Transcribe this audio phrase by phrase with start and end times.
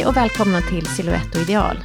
[0.00, 1.76] Hej och välkomna till Silhouette och ideal.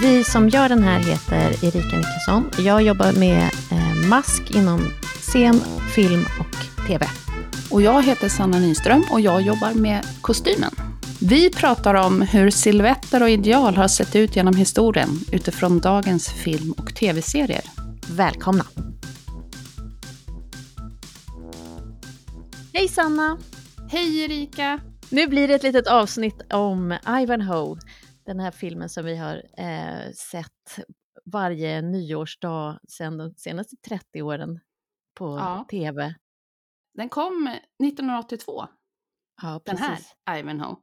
[0.00, 2.50] Vi som gör den här heter Erika Niklasson.
[2.58, 4.80] Jag jobbar med eh, mask inom
[5.20, 5.60] scen,
[5.94, 7.06] film och TV.
[7.70, 10.70] Och jag heter Sanna Nyström och jag jobbar med kostymen.
[11.20, 16.72] Vi pratar om hur silhuetter och ideal har sett ut genom historien utifrån dagens film
[16.72, 17.64] och tv-serier.
[18.10, 18.64] Välkomna!
[22.72, 23.38] Hej Sanna!
[23.90, 24.80] Hej Erika!
[25.10, 27.78] Nu blir det ett litet avsnitt om Ivanhoe,
[28.26, 30.78] den här filmen som vi har eh, sett
[31.24, 34.60] varje nyårsdag sedan de senaste 30 åren
[35.14, 35.66] på Ja.
[35.70, 36.14] TV.
[36.94, 37.46] Den kom
[37.84, 38.66] 1982,
[39.42, 39.98] Ja, den här
[40.38, 40.76] Ivanhoe.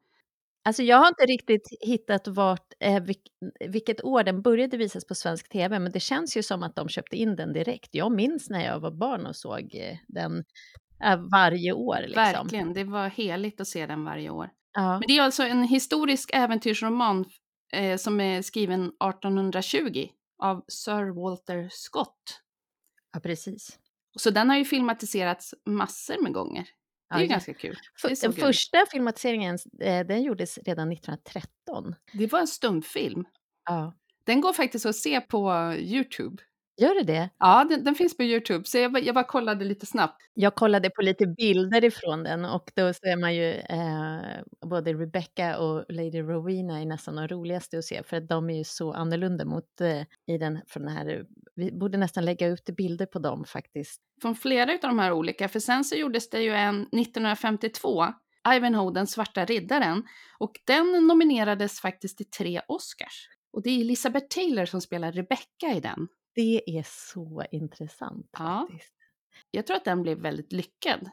[0.63, 3.21] Alltså jag har inte riktigt hittat vart, eh, vilk,
[3.69, 6.89] vilket år den började visas på svensk TV, men det känns ju som att de
[6.89, 7.89] köpte in den direkt.
[7.91, 10.43] Jag minns när jag var barn och såg eh, den
[11.31, 11.97] varje år.
[12.01, 12.15] Liksom.
[12.23, 14.49] Verkligen, det var heligt att se den varje år.
[14.73, 14.91] Ja.
[14.99, 17.25] Men det är alltså en historisk äventyrsroman
[17.73, 20.07] eh, som är skriven 1820
[20.43, 22.41] av Sir Walter Scott.
[23.13, 23.79] ja, precis.
[24.17, 26.67] Så den har ju filmatiserats massor med gånger.
[27.09, 27.75] Det är ju Ja, ganska kul.
[28.03, 28.33] Den kul.
[28.33, 31.95] första filmatiseringen eh, den gjordes redan 1913.
[32.13, 33.25] Det var en stumfilm.
[33.65, 33.93] Ja.
[34.25, 36.43] Den går faktiskt att se på YouTube.
[36.77, 37.29] Gör det det?
[37.39, 40.21] Ja, den, den finns på YouTube, så jag, bara- jag bara kollade lite snabbt.
[40.33, 45.57] Jag kollade på lite bilder ifrån den och då ser man ju eh, både Rebecca
[45.57, 48.93] och Lady Rowena är nästan de roligaste att se för att de är ju så
[48.93, 53.19] annorlunda mot eh, i den, från den här, vi borde nästan lägga ut bilder på
[53.19, 54.01] dem faktiskt.
[54.21, 58.05] Från flera av de här olika, för sen så gjordes det ju en 1952,
[58.55, 60.03] Ivanhoe, den svarta riddaren,
[60.39, 63.29] och den nominerades faktiskt till tre Oscars.
[63.53, 66.07] Och det är Elizabeth Taylor som spelar Rebecca i den.
[66.35, 68.67] Det är så intressant Ja.
[68.71, 68.93] faktiskt.
[69.51, 71.09] Jag tror att den blev väldigt lyckad.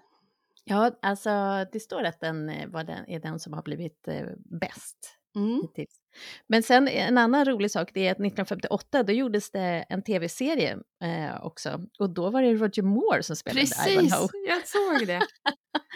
[0.64, 1.30] Ja, alltså
[1.72, 4.26] det står att den eh, var den, är den som har blivit eh,
[4.60, 5.60] bäst Mm.
[5.62, 6.00] hittills.
[6.46, 10.78] Men sen en annan rolig sak, det är att 1958 då gjordes det en tv-serie
[11.04, 11.80] eh, också.
[11.98, 14.28] Och då var det Roger Moore som spelade Precis, Ivanhoe.
[14.48, 15.20] jag såg det.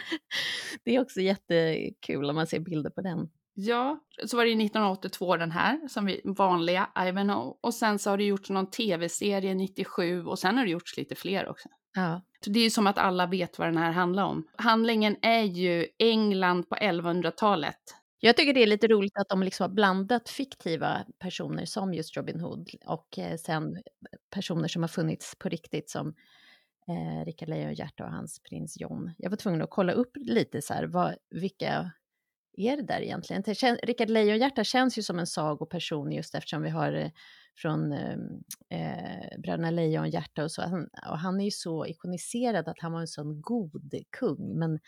[0.84, 3.28] det är också jättekul om man ser bilder på den.
[3.58, 7.54] Ja, så var det ju 1982 den här, som vi, vanliga Ivanhoe.
[7.60, 11.14] Och sen så har det gjorts någon tv-serie 97 och sen har det gjorts lite
[11.14, 11.68] fler också.
[11.94, 14.48] Ja, Så det är ju som att alla vet vad den här handlar om.
[14.56, 17.78] Handlingen är ju England på 1100-talet.
[18.20, 22.16] Jag tycker det är lite roligt att de liksom har blandat fiktiva personer som just
[22.16, 23.82] Robin Hood och eh, sen
[24.30, 26.08] personer som har funnits på riktigt som
[26.88, 29.14] eh, Rickard Lejonhjärta och hans prins John.
[29.18, 31.90] Jag var tvungen att kolla upp lite så här, vad, vilka
[32.56, 33.42] är det där egentligen?
[33.82, 37.10] Rickard Lejonhjärta känns ju som en sagoperson just eftersom vi har eh,
[37.56, 38.20] från ehm,
[38.68, 40.62] eh, Bröderna Lejonhjärta och så.
[40.62, 44.78] Han, och han är ju så ikoniserad att han var en sån god kung, men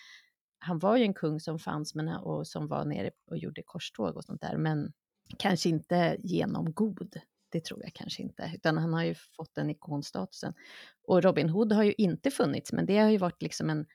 [0.58, 4.16] han var ju en kung som fanns men, och som var nere och gjorde korståg
[4.16, 4.92] och sånt där, men
[5.38, 7.20] kanske inte genom god.
[7.50, 10.54] Det tror jag kanske inte, utan han har ju fått den ikonstatusen.
[11.02, 13.86] Och Robin Hood har ju inte funnits, men det har ju varit liksom en,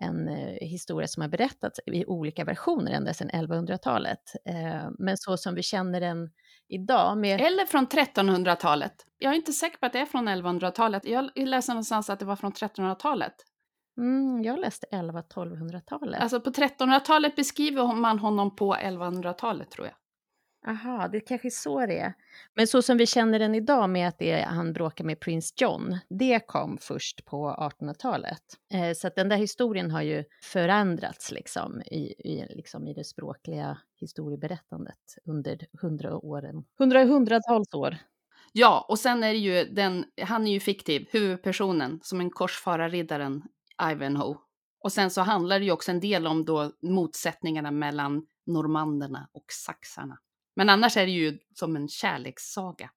[0.00, 4.22] en eh, historia som har berättats i olika versioner ända sedan 1100-talet.
[4.44, 6.30] Eh, men så som vi känner den
[6.68, 7.40] idag med...
[7.40, 8.92] Eller från 1300-talet.
[9.18, 11.04] Jag är inte säker på att det är från 1100-talet.
[11.04, 13.34] Jag läste någonstans att det var från 1300-talet.
[13.98, 16.22] Mm, jag läste 11-1200-talet.
[16.22, 19.94] Alltså på 1300-talet beskriver man honom på 1100-talet tror jag.
[20.66, 22.14] Aha, det kanske är så det är.
[22.54, 25.54] Men så som vi känner den idag med att det är, han bråkar med prins
[25.56, 28.42] John, det kom först på 1800-talet.
[28.72, 33.04] Eh, så att den där historien har ju förändrats liksom i, i, liksom i det
[33.04, 36.64] språkliga historieberättandet under hundra åren.
[36.78, 37.96] Hundra, hundratals år.
[38.52, 43.42] Ja, och sen är det ju den, han är ju fiktiv, huvudpersonen, som en korsfararriddaren
[43.92, 44.36] Ivanhoe.
[44.84, 49.44] Och sen så handlar det ju också en del om då motsättningarna mellan normanderna och
[49.48, 50.18] saxarna.
[50.56, 52.90] Men annars är det ju som en kärlekssaga.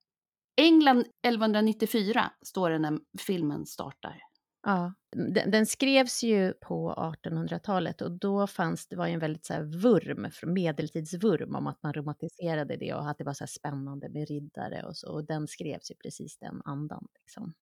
[0.55, 4.21] England 1194 står det när filmen startar.
[4.65, 6.93] Ja, den, den skrevs ju på
[7.25, 11.83] 1800-talet och då fanns det var ju en väldigt så här vurm, medeltidsvurm om att
[11.83, 15.11] man romantiserade det och att det var så spännande med riddare och så.
[15.13, 17.07] Och den skrevs i precis den andan.
[17.19, 17.53] Liksom.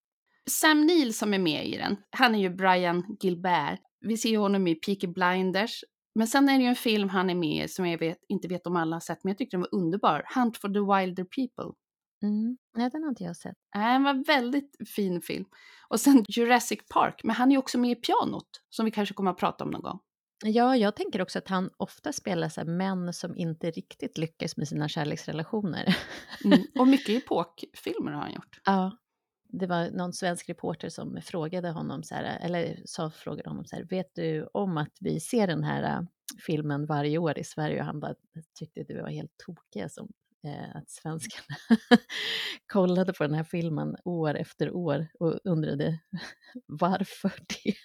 [0.50, 3.80] Sam Neill som är med i den, han är ju Brian Gilbert.
[4.00, 5.84] Vi ser ju honom i Peaky Blinders.
[6.16, 8.48] Men sen är det ju en film han är med i som jag vet, inte
[8.48, 10.26] vet om alla har sett, men jag tyckte den var underbar.
[10.36, 11.78] Hunt for the Wilder People.
[12.24, 12.58] Mm.
[12.78, 13.56] Nej, den har inte jag sett.
[13.76, 15.46] Äh, Den var väldigt fin film.
[15.88, 19.32] Och sen Jurassic Park, men han är också med i Pianot, som vi kanske kommer
[19.32, 20.00] att prata om någon gång.
[20.46, 24.68] Ja, jag tänker också att han ofta spelar så män som inte riktigt lyckas med
[24.68, 25.98] sina kärleksrelationer.
[26.46, 26.60] Mm.
[26.80, 28.60] Och mycket epokfilmer har han gjort.
[28.66, 28.98] Ja.
[29.54, 33.76] Det var någon svensk reporter som frågade honom så här, eller sa, frågade honom så
[33.76, 36.02] här, vet du om att vi ser den här äh,
[36.46, 38.16] filmen varje år i Sverige och han bara
[38.60, 40.10] tyckte det var helt tokiga som
[40.48, 41.58] eh, att svenskarna
[42.74, 46.00] kollade på den här filmen år efter år och undrade
[46.68, 47.76] varför det.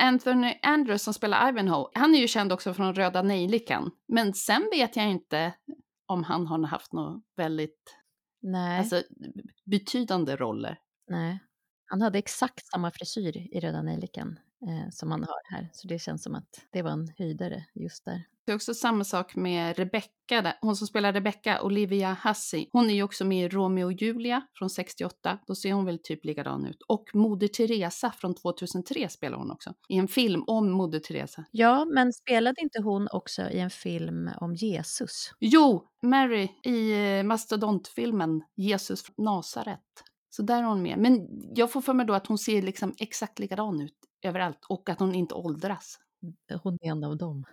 [0.00, 3.90] Anthony Andrews som spelar Ivanhoe, han är ju känd också från Röda Nejlikan.
[4.08, 5.54] Men sen vet jag inte
[6.06, 7.97] om han har haft något väldigt
[8.40, 8.78] Nej.
[8.78, 9.02] Alltså,
[9.64, 10.78] betydande roller.
[11.08, 11.38] Nej.
[11.86, 14.38] Han hade exakt samma frisyr i Röda Nejlikan
[14.68, 18.04] eh, som han har här, så det känns som att det var en höjdare just
[18.04, 18.24] där.
[18.48, 22.68] Det är också samma sak med Rebecca, hon som spelar Rebecca, Olivia Hussey.
[22.72, 25.98] Hon är ju också med i Romeo och Julia från 68, då ser hon väl
[26.02, 26.82] typ likadan ut.
[26.88, 31.44] Och Moder Teresa från 2003 spelar hon också, i en film om Moder Teresa.
[31.50, 35.32] Ja, men spelade inte hon också i en film om Jesus?
[35.40, 39.80] Jo, Mary i eh, mastodontfilmen Jesus från Nasaret.
[40.30, 40.98] Så där är hon med.
[40.98, 44.88] Men jag får för mig då att hon ser liksom exakt likadan ut överallt och
[44.88, 45.98] att hon inte åldras.
[46.62, 47.44] Hon är en av dem.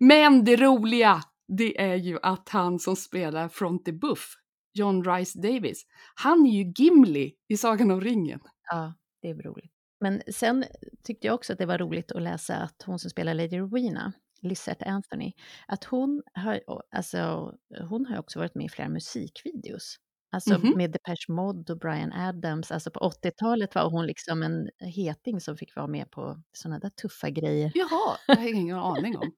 [0.00, 4.34] Men det roliga, det är ju att han som spelar Fronty Buff,
[4.74, 8.40] John Rice Davis, han är ju Gimli i Sagan om ringen.
[8.70, 9.72] Ja, det är roligt.
[10.00, 10.64] Men sen
[11.04, 14.12] tyckte jag också att det var roligt att läsa att hon som spelar Lady Rowena,
[14.42, 15.32] Lizette Anthony,
[15.66, 16.60] att hon har,
[16.90, 17.52] alltså,
[17.88, 19.96] hon har också varit med i flera musikvideos.
[20.32, 20.76] Alltså mm -hmm.
[20.76, 22.72] med Depeche Mode och Brian Adams.
[22.72, 26.90] Alltså på 80-talet var hon liksom en heting som fick vara med på sådana där
[26.90, 27.72] tuffa grejer.
[27.74, 29.32] Jaha, det har jag ingen aning om.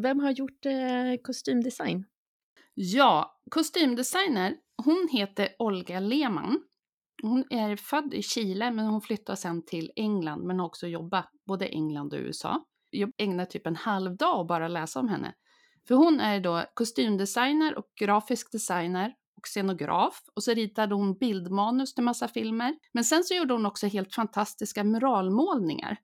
[0.00, 2.04] Vem har gjort eh, kostymdesign?
[2.74, 6.62] Ja, kostymdesigner, hon heter Olga Lehmann.
[7.22, 11.30] Hon är född i Chile men hon flyttade sen till England men har också jobbat
[11.46, 12.64] både England och USA.
[12.90, 15.34] Jag ägnar typ en halv dag att bara läsa om henne.
[15.88, 21.94] För hon är då kostymdesigner och grafisk designer och scenograf och så ritade hon bildmanus
[21.94, 22.74] till massa filmer.
[22.92, 25.96] Men sen så gjorde hon också helt fantastiska muralmålningar.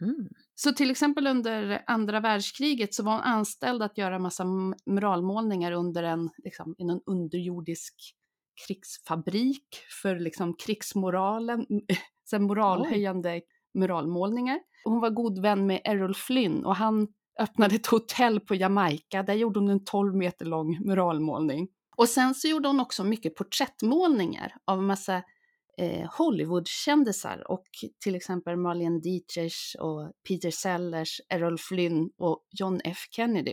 [0.00, 0.28] Mm.
[0.54, 4.44] Så till exempel under andra världskriget så var hon anställd att göra massa
[4.86, 7.94] muralmålningar under en, liksom, i en underjordisk
[8.66, 9.66] krigsfabrik
[10.02, 11.66] för liksom krigsmoralen,
[12.24, 13.42] så moralhöjande Oj.
[13.74, 14.60] muralmålningar.
[14.84, 17.08] Hon var god vän med Errol Flynn och han
[17.40, 19.22] öppnade ett hotell på Jamaica.
[19.22, 21.68] Där gjorde hon en 12 meter lång muralmålning.
[22.00, 25.22] Och sen så gjorde hon också mycket porträttmålningar av massa
[25.78, 27.66] eh, Hollywoodkändisar och
[28.04, 33.52] till exempel Marlene Dietrich och Peter Sellers, Errol Flynn och John F Kennedy.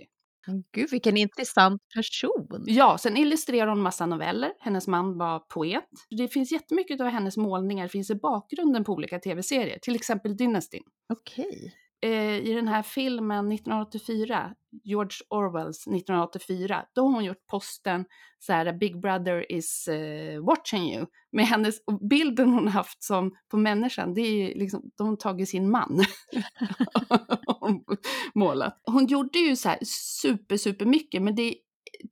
[0.71, 2.63] Gud, vilken intressant person!
[2.65, 4.53] Ja, sen illustrerar hon massa noveller.
[4.59, 5.89] Hennes man var poet.
[6.09, 10.79] Det finns jättemycket av hennes målningar finns i bakgrunden på olika tv-serier, till exempel Dynasty.
[11.13, 11.73] Okej.
[12.01, 14.53] Eh, i den här filmen 1984,
[14.83, 18.05] George Orwells 1984, då har hon gjort posten
[18.39, 21.05] så här Big Brother is uh, watching you.
[21.31, 21.75] Med hennes,
[22.09, 26.05] bilden hon haft som på människan, det är liksom, de har tagit sin man.
[28.35, 28.81] målat.
[28.83, 29.79] Hon gjorde ju så här
[30.21, 31.55] super, super mycket, men det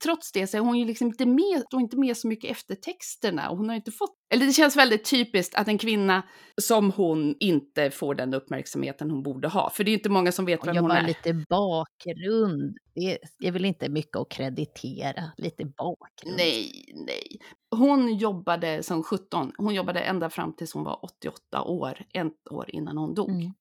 [0.04, 2.76] trots det så är hon ju liksom inte med, hon inte med så mycket efter
[2.76, 6.24] texterna och hon har inte fått, eller det känns väldigt typiskt att en kvinna
[6.62, 10.46] som hon inte får den uppmärksamheten hon borde ha, för det är inte många som
[10.46, 11.08] vet vem hon är.
[11.08, 16.38] lite bakgrund, det är väl inte mycket att kreditera, lite bakgrund.
[16.38, 17.40] Nej, nej.
[17.72, 22.66] Hon jobbade som 17, hon jobbade ända fram tills hon var 88 år, ett år
[22.68, 23.30] innan hon dog.
[23.30, 23.54] Mm.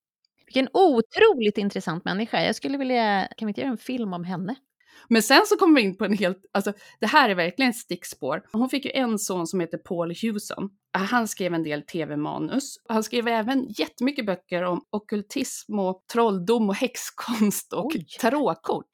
[0.46, 2.42] Vilken otroligt intressant människa.
[2.42, 4.54] Jag skulle vilja, kan vi inte göra en film om henne?
[5.08, 7.76] Men sen så kommer vi in på en helt, alltså det här är verkligen ett
[7.76, 8.42] stickspår.
[8.52, 10.70] Hon fick ju en son som heter Paul Hewson.
[10.92, 12.76] Han skrev en del tv-manus.
[12.88, 18.06] Han skrev även jättemycket böcker om okultism och trolldom och häxkonst och Oj.
[18.20, 18.90] tarotkort.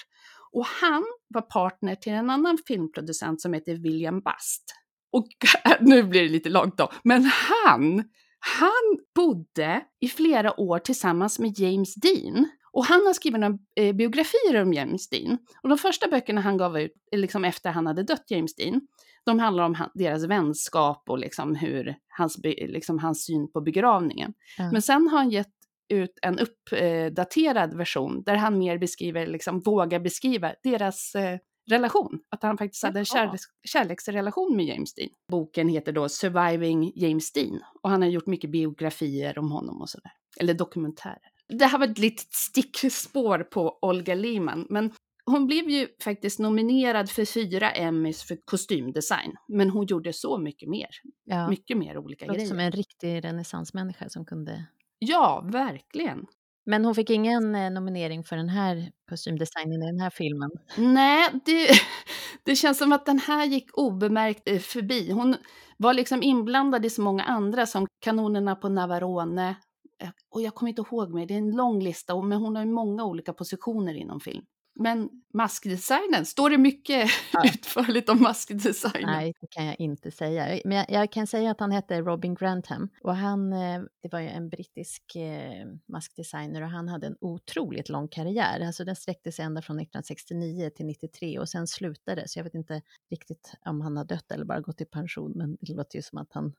[0.53, 4.75] Och han var partner till en annan filmproducent som heter William Bast.
[5.13, 5.27] Och
[5.81, 8.05] nu blir det lite långt då, men han,
[8.39, 12.49] han bodde i flera år tillsammans med James Dean.
[12.73, 15.39] Och han har skrivit några eh, biografier om James Dean.
[15.63, 18.81] Och de första böckerna han gav ut, eh, liksom efter han hade dött, James Dean,
[19.25, 24.35] de handlar om han, deras vänskap och liksom hur hans, liksom hans syn på begravningen.
[24.59, 24.73] Mm.
[24.73, 25.53] Men sen har han gett
[25.89, 31.39] ut en uppdaterad version där han mer beskriver, liksom vågar beskriva deras eh,
[31.71, 32.21] relation.
[32.31, 35.09] Att han faktiskt hade en kärleks kärleksrelation med James Dean.
[35.29, 39.89] Boken heter då Surviving James Dean och han har gjort mycket biografier om honom och
[39.89, 40.13] sådär.
[40.41, 44.93] Eller dokumentärer det här var ett litet stickspår på Olga Lehmann, men
[45.25, 50.69] hon blev ju faktiskt nominerad för fyra Emmys för kostymdesign, men hon gjorde så mycket
[50.69, 50.89] mer.
[51.25, 51.49] Ja.
[51.51, 52.49] Mycket mer olika Låter grejer.
[52.49, 54.65] som en riktig renässansmänniska som kunde...
[54.99, 56.27] Ja, verkligen.
[56.67, 60.51] Men hon fick ingen eh, nominering för den här kostymdesignen i den här filmen?
[60.77, 61.69] Nej, det,
[62.45, 65.11] det känns som att den här gick obemärkt eh, förbi.
[65.11, 65.37] Hon
[65.77, 69.55] var liksom inblandad i så många andra som Kanonerna på Navarone,
[70.01, 72.65] Eh, och jag kommer inte ihåg mig, det är en lång lista, men hon har
[72.65, 74.45] ju många olika positioner inom film.
[74.83, 77.45] Men maskdesignen, står det mycket ja.
[77.45, 79.11] utförligt om maskdesignen?
[79.11, 80.61] Nej, det kan jag inte säga.
[80.65, 84.21] Men jag, jag, kan säga att han hette Robin Grantham och han, eh, det var
[84.21, 88.61] ju en brittisk eh, maskdesigner och han hade en otroligt lång karriär.
[88.61, 92.55] Alltså den sträckte sig ända från 1969 till 93 och sen slutade, så jag vet
[92.55, 96.03] inte riktigt om han har dött eller bara gått i pension, men det låter ju
[96.03, 96.53] som att han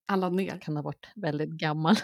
[0.62, 1.96] kan ha varit väldigt gammal.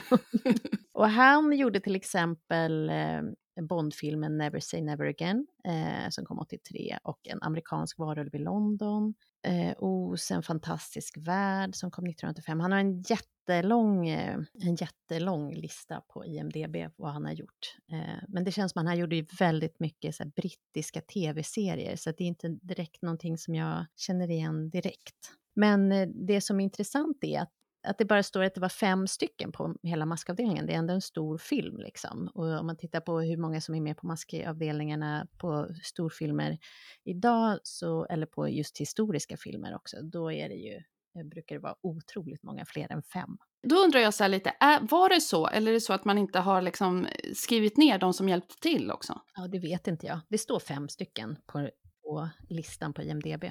[0.92, 3.22] och han gjorde till exempel eh,
[3.60, 9.14] Bondfilmen Never Say Never Again eh, som kom 83 och en amerikansk varulv i London.
[9.46, 12.60] Eh, Os, en fantastisk värld som kom 1985.
[12.60, 17.76] Han har en jättelång, eh, en jättelång lista på IMDB vad han har gjort.
[17.92, 21.96] Eh, men det känns som att han gjorde ju väldigt mycket så här, brittiska tv-serier
[21.96, 25.32] så det är inte direkt någonting som jag känner igen direkt.
[25.54, 27.52] Men eh, det som är intressant är att
[27.84, 30.66] att det bara står att det var fem stycken på hela maskavdelningen.
[30.66, 32.30] Det är ändå en stor film liksom.
[32.34, 36.58] Och om man tittar på hur många som är med på maskavdelningarna på storfilmer
[37.04, 41.62] idag, så, eller på just historiska filmer också, då är det ju eh, brukar det
[41.62, 43.36] vara otroligt många fler än fem.
[43.68, 46.18] Då undrar jag så lite, är, var det så eller är det så att man
[46.18, 49.20] inte har liksom skrivit ner de som hjälpte till också?
[49.34, 50.20] Ja, det vet inte jag.
[50.28, 51.70] Det står fem stycken på,
[52.02, 53.44] på listan på IMDB.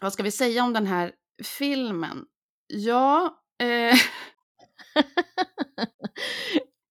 [0.00, 1.12] Vad ska vi säga om den här
[1.44, 2.24] filmen?
[2.66, 3.94] Ja, eh,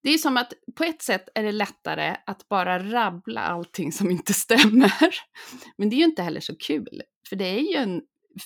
[0.04, 4.12] det är som att på ett sätt är det lättare att bara rabbla allting som
[4.12, 5.16] inte stämmer.
[5.78, 8.02] Men det är ju inte heller så kul, för det är ju en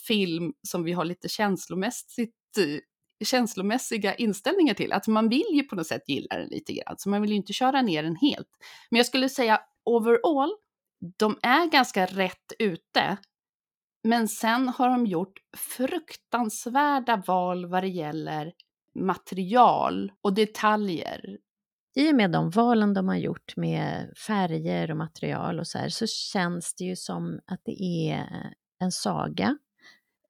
[0.08, 2.80] film som vi har lite känslomässigt eh,
[3.26, 4.92] känslomässiga inställningar till.
[4.92, 7.38] Alltså man vill ju på något sätt gilla den lite grann, så man vill ju
[7.38, 8.50] inte köra ner den helt.
[8.90, 10.52] Men jag skulle säga overall,
[11.18, 13.18] de är ganska rätt ute
[14.04, 18.54] men sen har de gjort fruktansvärda val vad det gäller
[18.96, 21.38] material och detaljer.
[21.96, 25.90] I och med de valen de har gjort med färger och material och så här
[25.90, 29.58] så känns det ju som att det är en saga,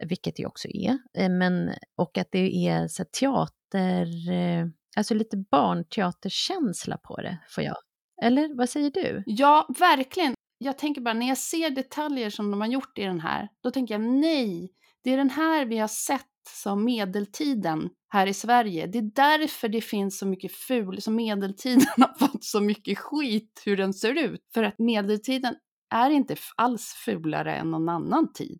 [0.05, 5.37] vilket det också är, eh, men, och att det är så teater, eh, alltså lite
[5.37, 7.77] barnteaterkänsla på det, får jag.
[8.21, 9.23] Eller vad säger du?
[9.25, 13.19] Ja, verkligen jag tänker bara, när jag ser detaljer som de har gjort i den
[13.19, 14.71] här, då tänker jag nej,
[15.03, 18.87] det är den här vi har sett som medeltiden här i Sverige.
[18.87, 23.61] Det är därför det finns så mycket ful, som medeltiden har fått så mycket skit
[23.65, 24.41] hur den ser ut.
[24.53, 25.55] För att medeltiden
[25.89, 28.59] är inte alls fulare än någon annan tid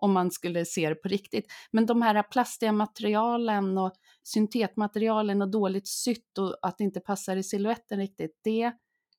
[0.00, 1.46] om man skulle se det på riktigt.
[1.70, 3.92] Men de här plastiga materialen och
[4.22, 8.72] syntetmaterialen och dåligt sytt och att det inte passar i siluetten riktigt, det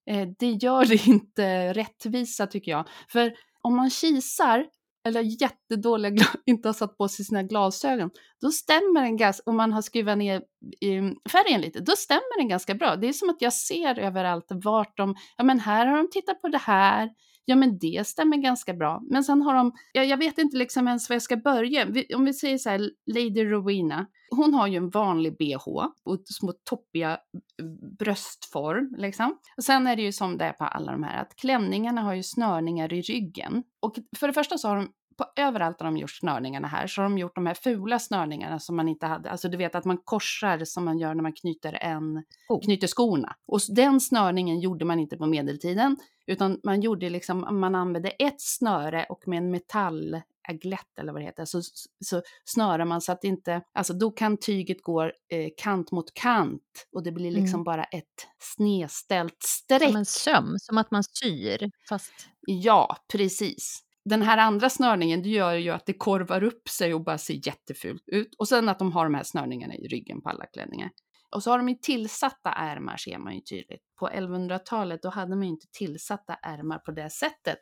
[0.10, 2.88] Eh, det gör det inte rättvisa tycker jag.
[3.12, 4.66] För om man kisar,
[5.08, 8.10] eller jättedåliga, inte har satt på sig sina glasögon,
[8.42, 10.42] då stämmer den ganska, om man har skruvat ner
[10.82, 12.96] mm, färgen lite, då stämmer den ganska bra.
[12.96, 16.42] Det är som att jag ser överallt vart de, ja men här har de tittat
[16.42, 17.10] på det här,
[17.50, 19.02] ja men det stämmer ganska bra.
[19.10, 21.86] Men sen har de, jag, jag vet inte liksom ens var jag ska börja.
[21.86, 25.68] Vi, om vi säger så här, Lady Rowena, hon har ju en vanlig bh
[26.04, 27.66] och små toppiga eh,
[28.00, 29.38] bröstform liksom.
[29.58, 32.14] Och sen är det ju som det är på alla de här, att klänningarna har
[32.14, 33.64] ju snörningar i ryggen.
[33.80, 37.02] Och för det första så har de på överallt har de gjort snörningarna här, så
[37.02, 39.32] har de gjort de här fula snörningarna som man inte hade.
[39.32, 42.62] Alltså du vet att man korsar som man gör när man knyter, en, oh.
[42.62, 43.36] knyter skorna.
[43.46, 45.98] Och den snörningen gjorde man inte på medeltiden,
[46.28, 51.26] utan man gjorde liksom, man använde ett snöre och med en metallägglett eller vad det
[51.26, 51.62] heter, så,
[52.06, 55.12] så snörar man så att inte, alltså då kan tyget gå eh,
[55.58, 57.64] kant mot kant och det blir liksom mm.
[57.64, 59.84] bara ett snedställt streck.
[59.84, 62.14] Som en söm, som att man syr, fast...
[62.42, 67.04] Ja, precis den här andra snörningen det gör ju att det korvar upp sig och
[67.04, 68.36] bara ser jättefult ut.
[68.38, 70.90] Och sen att de har de här snörningarna i ryggen på alla klänningar.
[71.36, 73.82] Och så har de ju tillsatta ärmar ser man ju tydligt.
[74.00, 77.60] På 1100-talet då hade man ju inte tillsatta ärmar på det sättet.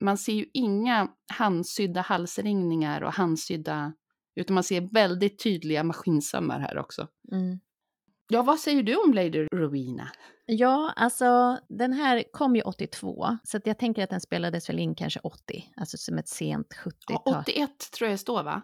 [0.00, 3.92] Man ser ju inga handsydda halsringningar och handsydda,
[4.36, 7.08] utan man ser väldigt tydliga maskinsömmar här också.
[7.32, 7.60] Mm.
[8.28, 10.08] Ja, vad säger du om Lady Rowena?
[10.46, 14.94] Ja, alltså den här kom ju 82, så jag tänker att den spelades väl in
[14.94, 17.22] kanske 80, alltså som ett sent 70-tal.
[17.24, 18.62] Ja, 81 tror jag det står va?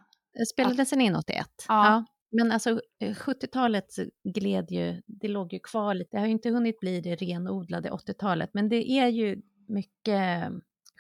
[0.53, 1.47] Spelades den in 81?
[1.69, 1.87] Ja.
[1.87, 2.05] ja.
[2.37, 6.51] Men alltså 70-talet eh, gled ju, det låg ju kvar lite, det har ju inte
[6.51, 10.51] hunnit bli det renodlade 80-talet, men det är ju mycket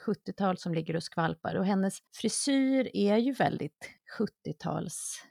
[0.07, 5.23] 70-tal som ligger och skvalpar och hennes frisyr är ju väldigt 70-tals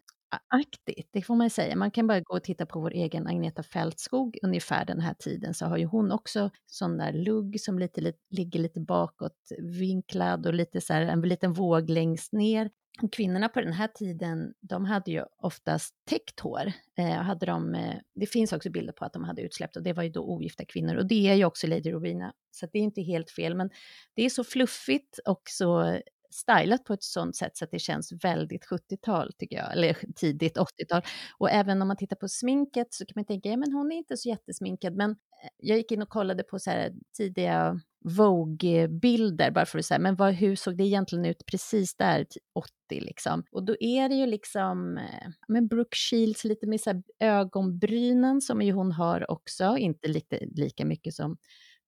[0.47, 1.75] aktigt, det får man säga.
[1.75, 5.53] Man kan bara gå och titta på vår egen Agneta Fältskog ungefär den här tiden
[5.53, 9.37] så har ju hon också sån där lugg som lite, lite, ligger lite bakåt
[9.79, 12.69] vinklad och lite så här, en liten våg längst ner.
[13.11, 16.71] Kvinnorna på den här tiden, de hade ju oftast täckt hår.
[16.97, 19.93] Eh, hade de, eh, det finns också bilder på att de hade utsläppt och det
[19.93, 22.83] var ju då ogifta kvinnor och det är ju också Lady Rowena, så det är
[22.83, 23.55] inte helt fel.
[23.55, 23.69] Men
[24.13, 25.99] det är så fluffigt och så
[26.33, 30.57] stylat på ett sånt sätt så att det känns väldigt 70-tal tycker jag, eller tidigt
[30.57, 31.01] 80-tal.
[31.37, 33.95] Och även om man tittar på sminket så kan man tänka, ja men hon är
[33.95, 35.15] inte så jättesminkad, men eh,
[35.57, 40.15] jag gick in och kollade på så här tidiga Vogue-bilder bara för att säga, men
[40.15, 42.25] vad, hur såg det egentligen ut precis där,
[42.55, 43.43] 80 liksom?
[43.51, 48.41] Och då är det ju liksom, eh, men Brooke Shields lite med så här ögonbrynen
[48.41, 51.37] som ju hon har också, inte lite, lika mycket som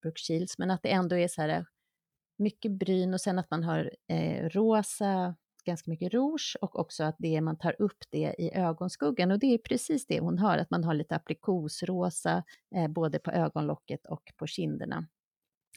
[0.02, 1.66] Brooke Shields, men att det ändå är så här
[2.38, 7.16] mycket bryn och sen att man har eh, rosa, ganska mycket rouge och också att
[7.18, 10.70] det man tar upp det i ögonskuggan och det är precis det hon har, att
[10.70, 12.44] man har lite aprikosrosa
[12.76, 15.06] eh, både på ögonlocket och på kinderna.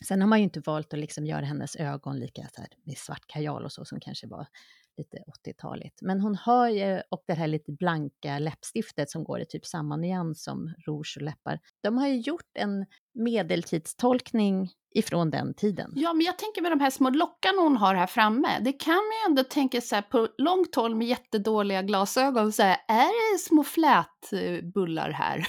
[0.07, 2.97] Sen har man ju inte valt att liksom göra hennes ögon lika så här, med
[2.97, 4.47] svart kajal och så som kanske var
[4.97, 6.01] lite 80-taligt.
[6.01, 9.97] Men hon har ju, och det här lite blanka läppstiftet som går i typ samma
[9.97, 11.59] nyans som rouge och läppar.
[11.81, 15.91] De har ju gjort en medeltidstolkning ifrån den tiden.
[15.96, 18.93] Ja, men jag tänker med de här små lockarna hon har här framme, det kan
[18.93, 23.39] man ju ändå tänka sig på långt håll med jättedåliga glasögon, så här, är det
[23.39, 25.48] små flätbullar här?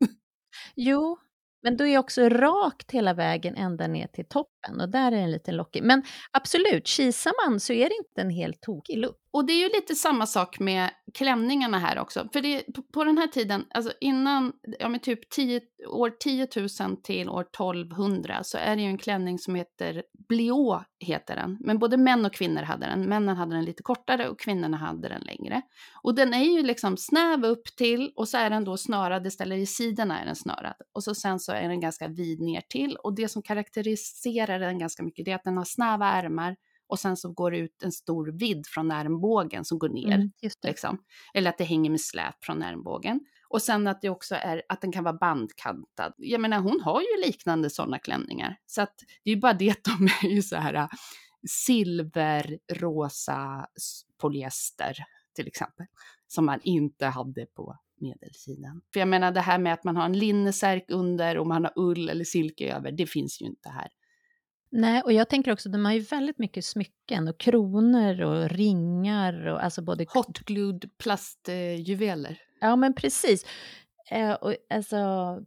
[0.76, 1.18] jo,
[1.62, 5.30] men då är också rakt hela vägen ända ner till toppen och där är den
[5.30, 5.82] lite lockig.
[5.82, 9.16] Men absolut, kisar man så är det inte en helt tokig look.
[9.32, 12.28] Och det är ju lite samma sak med klänningarna här också.
[12.32, 16.48] För det, på, på den här tiden, alltså innan, ja men typ 10, år 10
[16.80, 20.84] 000 till år 1200 så är det ju en klänning som heter blå.
[20.98, 21.58] heter den.
[21.60, 23.08] Men både män och kvinnor hade den.
[23.08, 25.62] Männen hade den lite kortare och kvinnorna hade den längre.
[26.02, 29.58] Och den är ju liksom snäv upp till och så är den då snörad istället
[29.58, 30.74] i sidorna är den snörad.
[30.92, 32.96] Och så sen så är den ganska vid ner till.
[32.96, 36.98] Och det som karaktäriserar den ganska mycket det är att den har snäva ärmar och
[36.98, 40.14] sen så går det ut en stor vidd från armbågen som går ner.
[40.14, 40.30] Mm,
[40.62, 40.98] liksom.
[41.34, 43.20] Eller att det hänger med släp från armbågen.
[43.48, 46.14] Och sen att det också är att den kan vara bandkantad.
[46.16, 48.56] Jag menar hon har ju liknande sådana klänningar.
[48.66, 50.88] Så att det är ju bara det att de är ju så här äh,
[51.48, 53.66] silverrosa
[54.20, 54.96] polyester
[55.34, 55.86] till exempel.
[56.28, 58.82] Som man inte hade på medeltiden.
[58.92, 61.72] För jag menar det här med att man har en linnesärk under och man har
[61.76, 63.88] ull eller silke över, det finns ju inte här.
[64.74, 69.46] Nej, och jag tänker också, de har ju väldigt mycket smycken och kronor och ringar
[69.46, 70.06] och alltså både...
[70.08, 72.38] Hot glued plastjuveler.
[72.60, 73.46] ja, men precis.
[74.10, 74.96] Eh, och alltså,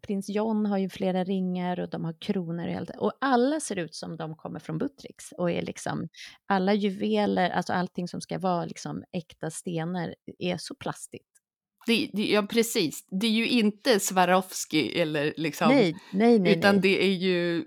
[0.02, 2.90] prins John har ju flera ringar och de har kronor och allt.
[2.98, 6.10] Och alla ser ut som de kommer från Buttricks och är liksom,
[6.48, 11.30] alla juveler, alltså allting som ska vara liksom äkta stenar är så plastigt.
[11.88, 13.06] Det, det, ja, precis.
[13.08, 15.70] Det är ju inte Swarovski eller liksom...
[15.70, 16.58] Nej, nej, nej.
[16.58, 16.82] Utan nej.
[16.82, 17.66] det är ju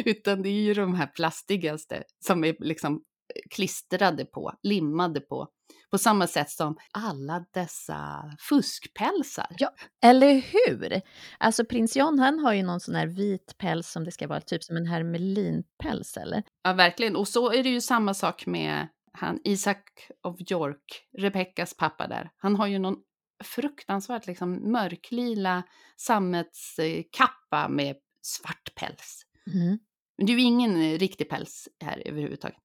[0.06, 3.02] Utan det är ju de här plastigaste som är liksom
[3.50, 5.48] klistrade på, limmade på.
[5.90, 9.46] På samma sätt som alla dessa fuskpälsar.
[9.58, 9.70] Ja,
[10.02, 11.00] eller hur?
[11.38, 14.40] Alltså prins John han har ju någon sån här vit päls som det ska vara,
[14.40, 16.42] typ som en hermelinpäls eller?
[16.62, 17.16] Ja, verkligen.
[17.16, 19.82] Och så är det ju samma sak med han Isaac
[20.22, 22.30] of York, Rebeckas pappa där.
[22.36, 22.96] Han har ju någon
[23.44, 25.62] fruktansvärt liksom mörklila
[25.96, 29.22] sammetskappa med svart päls.
[29.54, 29.78] Mm.
[30.20, 32.58] Men det är ju ingen eh, riktig päls här överhuvudtaget.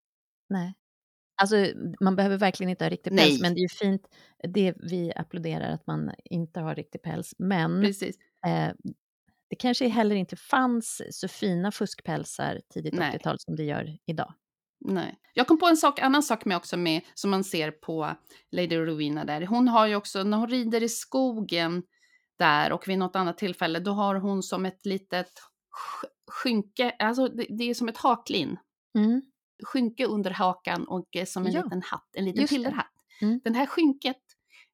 [0.50, 0.74] Nej.
[1.42, 1.56] Alltså,
[2.02, 3.42] man behöver verkligen inte ha riktig päls, Nej.
[3.42, 4.08] men det är ju fint.
[4.44, 7.36] Det vi applåderar att man inte har riktig päls.
[7.38, 7.86] Men.
[7.86, 8.72] Eh,
[9.50, 14.34] det kanske heller inte fanns så fina fuskpälsar tidigt 80-tal som det gör idag.
[14.80, 15.20] Nej.
[15.34, 18.16] Jag kom på en sak, annan sak med också med, som man ser på
[18.52, 19.46] Lady Rowena där.
[19.46, 21.84] Hon har ju också, när hon rider i skogen
[22.40, 25.32] där och vid något annat tillfälle, då har hon som ett litet
[26.28, 28.58] skynke, alltså det, det är som ett haklin.
[28.98, 29.22] Mm.
[29.64, 31.64] Skynke under hakan och eh, som en ja.
[31.64, 32.92] liten hatt, en liten pillerhatt.
[33.22, 33.42] Mm.
[33.44, 34.22] Den här skynket,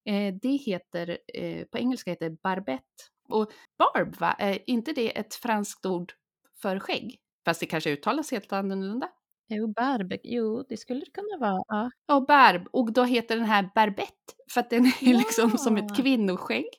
[0.05, 3.11] eh, det heter, eh, på engelska heter barbett.
[3.29, 4.35] Och barb, va?
[4.39, 6.13] är inte det ett franskt ord
[6.61, 7.19] för skägg?
[7.45, 9.09] Fast det kanske uttalas helt annorlunda.
[9.47, 11.63] Jo, barb, jo det skulle det kunna vara.
[11.67, 15.17] Ja, ja barb, och då heter den här barbett för att den är ja.
[15.17, 16.69] liksom som ett kvinnoskägg.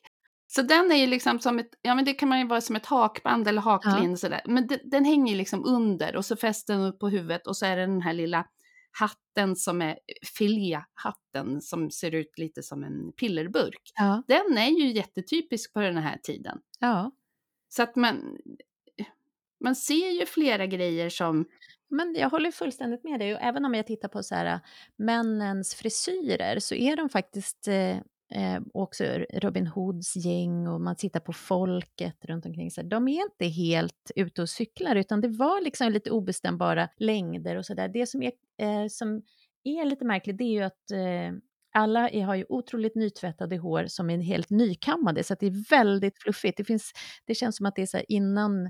[0.55, 2.75] Så den är ju liksom som ett, ja men det kan man ju vara som
[2.75, 4.41] ett hakband eller haklin sådär.
[4.45, 7.65] Men den, den hänger liksom under och så fäster den upp på huvudet och så
[7.65, 8.45] är det den här lilla
[8.99, 9.99] hatten som är
[10.37, 13.91] filéhatten som ser ut lite som en pillerburk.
[13.95, 14.23] Ja.
[14.27, 16.59] Den är ju jättetypisk på den här tiden.
[16.79, 17.11] Ja.
[17.69, 18.37] Så att man,
[19.63, 21.45] man ser ju flera grejer som
[21.89, 23.33] men jag håller fullständigt med dig.
[23.33, 24.59] Och även om jag tittar på så här,
[24.97, 27.97] männens frisyrer så är de faktiskt eh,
[28.35, 32.71] eh, också Robin Hoods gäng och man tittar på folket runt omkring.
[32.71, 37.55] Så de är inte helt ute och cyklar utan det var liksom lite obestämbara längder
[37.55, 37.87] och sådär.
[37.87, 39.21] Det som är, eh, som
[39.63, 41.37] är lite märkligt det är ju att eh,
[41.75, 45.69] alla är, har ju otroligt nytvättade hår som är helt nykammade så att det är
[45.69, 46.57] väldigt fluffigt.
[46.57, 46.91] Det, finns,
[47.25, 48.69] det känns som att det är så här innan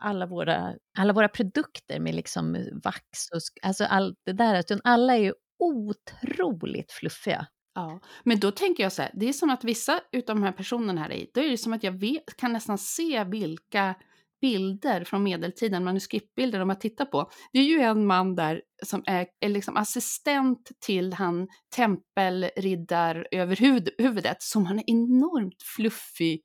[0.00, 5.16] alla våra, alla våra produkter med liksom vax och alltså allt det där, utan alla
[5.16, 7.46] är ju otroligt fluffiga.
[7.78, 10.52] Ja, men då tänker jag så här, det är som att vissa av de här
[10.52, 13.94] personerna här i, då är det som att jag vet, kan nästan se vilka
[14.40, 17.30] bilder från medeltiden, manuskriptbilder de har tittat på.
[17.52, 23.56] Det är ju en man där som är, är liksom assistent till han tempelriddar över
[23.56, 26.42] huvud, huvudet som har en enormt fluffig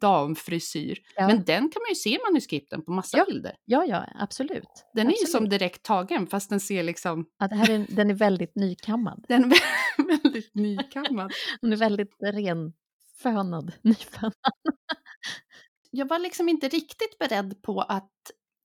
[0.00, 0.98] damfrisyr.
[1.16, 1.26] Ja.
[1.26, 3.24] Men den kan man ju se i manuskripten på massa ja.
[3.24, 3.56] bilder.
[3.64, 4.62] Ja, ja, absolut.
[4.94, 5.16] Den absolut.
[5.16, 7.26] är ju som direkt tagen fast den ser liksom...
[7.38, 9.24] Ja, det här är, den är väldigt nykammad.
[9.28, 11.32] Den är väldigt nykammad.
[11.60, 14.32] den är väldigt renfönad, nyfönad
[15.96, 18.12] jag var liksom inte riktigt beredd på att...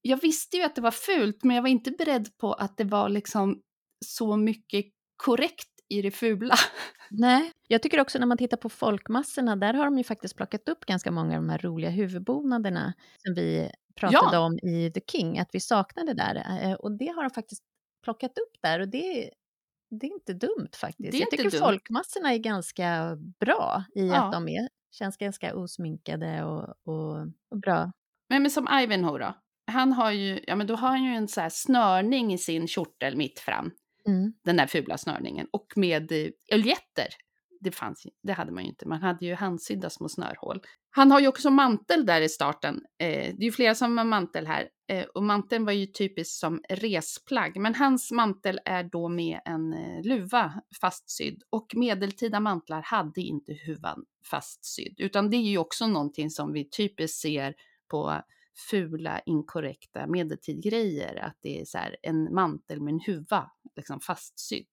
[0.02, 2.84] Jag visste ju att det var fult, men jag var inte beredd på att det
[2.84, 3.62] var liksom
[4.06, 4.86] så mycket
[5.18, 6.56] korrekt i det fula.
[7.10, 10.70] Nej, jag tycker också när man tittar på folkmassorna, där har de ju faktiskt plockat
[10.70, 14.40] upp ganska många av de här roliga huvudbonaderna som vi pratade ja.
[14.40, 16.36] om i The King, att vi saknade där.
[16.62, 17.64] Eh, och det har de faktiskt
[18.04, 19.30] plockat upp där och det,
[19.90, 21.14] det är inte dumt faktiskt.
[21.14, 21.60] jag tycker dumt.
[21.60, 24.24] folkmassorna är ganska bra i ja.
[24.24, 27.20] att de är Känns ganska osminkade och, och,
[27.52, 27.92] och bra.
[28.30, 29.34] Men, men som Ivanhoe då?
[29.72, 33.18] Han har ju, ja men då har han ju en så snörning i sin kjortel
[33.18, 33.72] mitt fram.
[34.08, 34.34] Mm.
[34.44, 35.48] Den där fula snörningen.
[35.52, 37.08] Och med eh, öljetter.
[37.60, 40.62] Det, fanns, det hade man ju inte, man hade ju handsydda små snörhål.
[40.90, 42.76] Han har ju också mantel där i starten.
[42.76, 44.70] Eh, det är ju flera som har mantel här.
[44.88, 47.58] Eh, och manteln var ju typiskt som resplagg.
[47.60, 51.44] Men hans mantel är då med en eh, luva fastsydd.
[51.50, 54.96] Och medeltida mantlar hade inte huvan fastsydd.
[54.98, 57.56] Utan det är ju också någonting som vi typiskt ser
[57.88, 58.22] på
[58.70, 61.16] fula, inkorrekta medeltidgrejer.
[61.16, 64.68] Att det är så här en mantel med en huva liksom fastsydd.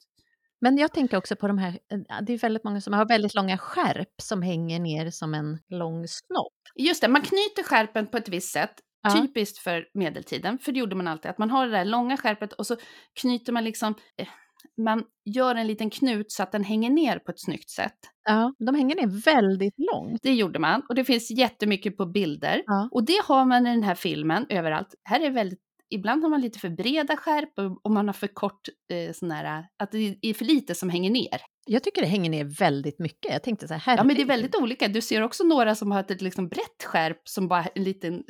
[0.61, 3.35] Men jag tänker också på de här, eh, det är väldigt många som har väldigt
[3.35, 6.55] långa skärp som hänger ner som en lång snopp.
[6.75, 9.11] Just det, man knyter skärpen på ett visst sätt, ja.
[9.11, 12.53] typiskt för medeltiden, för det gjorde man alltid, att man har det där långa skärpet
[12.53, 12.77] och så
[13.21, 14.29] knyter man liksom, eh,
[14.77, 17.99] man gör en liten knut så att den hänger ner på ett snyggt sätt.
[18.25, 20.23] Ja, de hänger ner väldigt långt.
[20.23, 22.63] Det gjorde man och det finns jättemycket på bilder.
[22.67, 22.89] Ja.
[22.93, 24.95] Och det har man i den här filmen överallt.
[25.05, 28.69] Här är väldigt ibland har man lite för breda skärp och man har för kort
[28.93, 31.41] eh, sån här, att det är för lite som hänger ner.
[31.67, 33.33] Jag tycker det hänger ner väldigt mycket.
[33.33, 34.89] Jag tänkte så här, Ja, men det är väldigt olika.
[34.89, 38.23] Du ser också några som har ett liksom brett skärp som bara en liten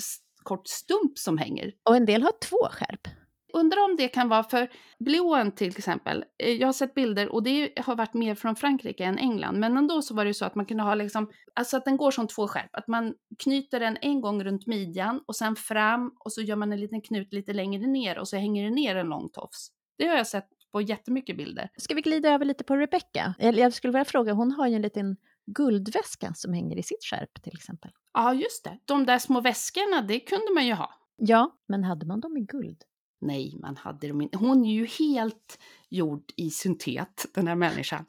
[0.42, 1.72] kort stump som hänger.
[1.88, 3.08] Och en del har två skärp.
[3.52, 6.24] Undrar om det kan vara för Blåen till exempel.
[6.38, 9.58] Eh, jag har sett bilder och det har varit mer från Frankrike än England.
[9.58, 12.10] Men ändå så var det så att man kunde ha liksom, alltså att den går
[12.10, 12.70] som två skärp.
[12.72, 16.72] Att man knyter den en gång runt midjan och sen fram och så gör man
[16.72, 19.68] en liten knut lite längre ner och så hänger det ner en lång tofs.
[19.98, 21.70] Det har jag sett på jättemycket bilder.
[21.76, 23.34] Ska vi glida över lite på Rebecca?
[23.38, 27.42] Jag skulle vilja fråga, hon har ju en liten guldväska som hänger i sitt skärp
[27.42, 27.90] till exempel.
[28.12, 28.78] Ja, just det.
[28.84, 30.94] De där små väskorna, det kunde man ju ha.
[31.16, 32.82] Ja, men hade man dem i guld?
[33.20, 34.38] Nej, man hade dem inte.
[34.38, 35.58] Hon är ju helt
[35.90, 38.04] gjord i syntet, den här människan.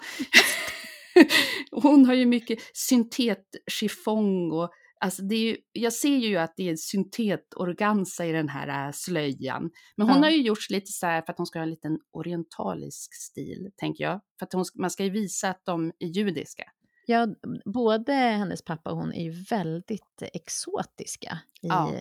[1.71, 4.69] Hon har ju mycket syntetchiffong och
[5.01, 9.69] Alltså det ju, jag ser ju att det är syntetorganza i den här äh, slöjan.
[9.95, 10.23] Men hon ja.
[10.23, 13.71] har ju gjorts lite så här för att hon ska ha en liten orientalisk stil,
[13.77, 14.21] tänker jag.
[14.39, 16.63] För att hon, man ska ju visa att de är judiska.
[17.05, 17.27] Ja,
[17.65, 21.93] både hennes pappa och hon är ju väldigt exotiska i ja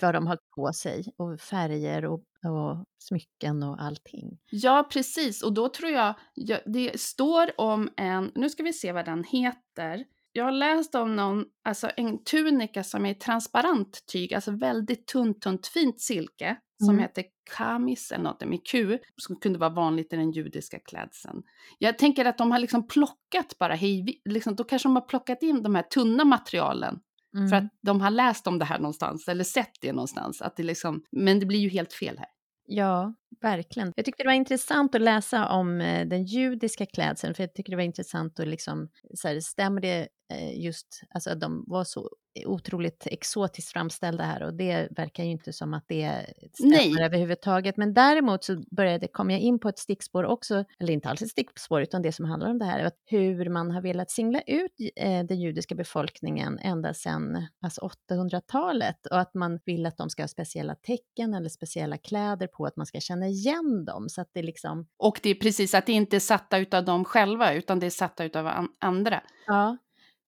[0.00, 4.38] vad de har på sig och färger och, och smycken och allting.
[4.50, 5.42] Ja, precis.
[5.42, 9.24] Och då tror jag, ja, det står om en, nu ska vi se vad den
[9.24, 10.04] heter.
[10.32, 15.40] Jag har läst om någon, alltså en tunika som är transparent tyg, alltså väldigt tunt,
[15.40, 16.58] tunt, fint silke mm.
[16.86, 17.24] som heter
[17.56, 21.42] kamis eller något med Q, som kunde vara vanligt i den judiska klädseln.
[21.78, 25.42] Jag tänker att de har liksom plockat bara, hej, liksom, då kanske de har plockat
[25.42, 27.00] in de här tunna materialen
[27.34, 27.48] Mm.
[27.48, 30.42] För att de har läst om det här någonstans eller sett det någonstans.
[30.42, 32.28] Att det liksom, men det blir ju helt fel här.
[32.66, 33.92] Ja, verkligen.
[33.96, 37.70] Jag tyckte det var intressant att läsa om eh, den judiska klädseln, för jag tycker
[37.70, 42.10] det var intressant att liksom, så här, stämmer det eh, just, alltså de var så
[42.46, 47.04] otroligt exotiskt framställda här och det verkar ju inte som att det stämmer Nej.
[47.04, 47.76] överhuvudtaget.
[47.76, 51.28] Men däremot så började, kom jag in på ett stickspår också, eller inte alls ett
[51.28, 54.72] stickspår, utan det som handlar om det här, att hur man har velat singla ut
[54.96, 60.22] eh, den judiska befolkningen ända sedan alltså 800-talet och att man vill att de ska
[60.22, 64.08] ha speciella tecken eller speciella kläder på, att man ska känna igen dem.
[64.08, 64.86] Så att det liksom...
[64.96, 67.90] Och det är precis att det inte är satta utav dem själva, utan det är
[67.90, 69.22] satta utav an andra.
[69.46, 69.76] Ja,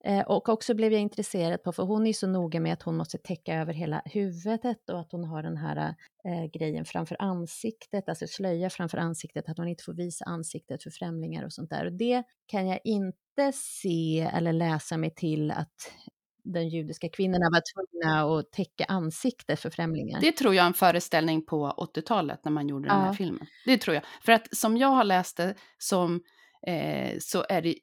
[0.06, 2.96] Eh, och också blev jag intresserad på, för hon är så noga med att hon
[2.96, 8.08] måste täcka över hela huvudet och att hon har den här eh, grejen framför ansiktet,
[8.08, 11.86] alltså slöja framför ansiktet, att hon inte får visa ansiktet för främlingar och sånt där.
[11.86, 15.92] Och det kan jag inte se eller läsa mig till att
[16.52, 20.20] de judiska kvinnorna var tvungna att täcka ansiktet för främlingar.
[20.20, 22.94] Det tror jag är en föreställning på 80-talet när man gjorde ja.
[22.94, 23.46] den här filmen.
[23.64, 24.04] Det tror jag.
[24.22, 26.22] För att som jag har läst det som,
[26.66, 27.74] eh, så är det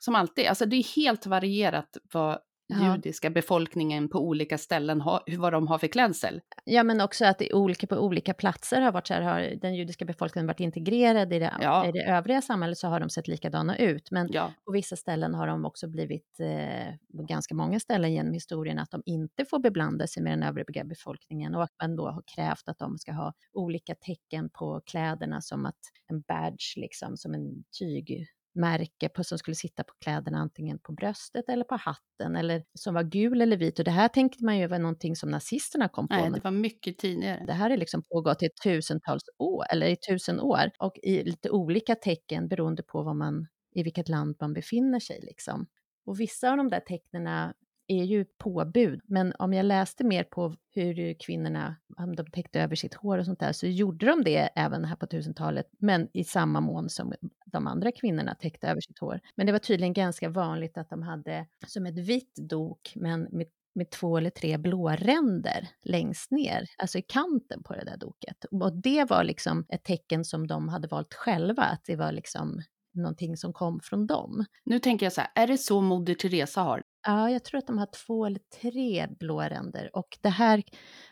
[0.00, 2.94] som alltid, alltså det är helt varierat vad ja.
[2.94, 6.40] judiska befolkningen på olika ställen har, vad de har för klädsel.
[6.64, 9.60] Ja, men också att det är olika på olika platser har varit så här, har
[9.60, 11.88] den judiska befolkningen varit integrerad i det, ja.
[11.88, 14.10] i det övriga samhället så har de sett likadana ut.
[14.10, 14.52] Men ja.
[14.64, 16.94] på vissa ställen har de också blivit, eh,
[17.28, 21.54] ganska många ställen genom historien, att de inte får beblanda sig med den övriga befolkningen
[21.54, 25.66] och att man då har krävt att de ska ha olika tecken på kläderna som
[25.66, 25.78] att
[26.10, 30.92] en badge, liksom som en tyg märke på, som skulle sitta på kläderna antingen på
[30.92, 33.78] bröstet eller på hatten eller som var gul eller vit.
[33.78, 36.14] Och det här tänkte man ju var någonting som nazisterna kom på.
[36.14, 37.44] Nej, det var mycket tidigare.
[37.46, 41.50] Det här är liksom pågått i tusentals år, eller i tusen år och i lite
[41.50, 45.66] olika tecken beroende på vad man, i vilket land man befinner sig liksom.
[46.06, 47.54] Och vissa av de där tecknena
[47.86, 49.00] är ju påbud.
[49.04, 53.24] Men om jag läste mer på hur kvinnorna, om de täckte över sitt hår och
[53.24, 57.12] sånt där, så gjorde de det även här på 1000-talet, men i samma mån som
[57.46, 59.20] de andra kvinnorna täckte över sitt hår.
[59.34, 63.46] Men det var tydligen ganska vanligt att de hade som ett vitt dok, men med
[63.74, 68.44] med två eller tre blåränder längst ner, alltså i kanten på det där doket.
[68.44, 72.62] Och det var liksom ett tecken som de hade valt själva, att det var liksom
[72.94, 74.44] någonting som kom från dem.
[74.64, 77.66] Nu tänker jag så här, är det så Moder Teresa har Ja, jag tror att
[77.66, 79.90] de har två eller tre blåa ränder.
[79.96, 80.62] Och det här,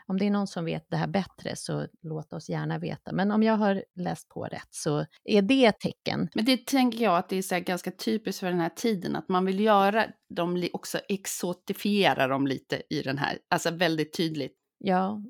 [0.07, 3.13] om det är någon som vet det här bättre så låt oss gärna veta.
[3.13, 6.29] Men om jag har läst på rätt så är det ett tecken.
[6.35, 9.29] Men det tänker jag att det är så ganska typiskt för den här tiden, att
[9.29, 14.57] man vill göra dem också exotifiera dem lite i den här, alltså väldigt tydligt.
[14.79, 15.23] Ja,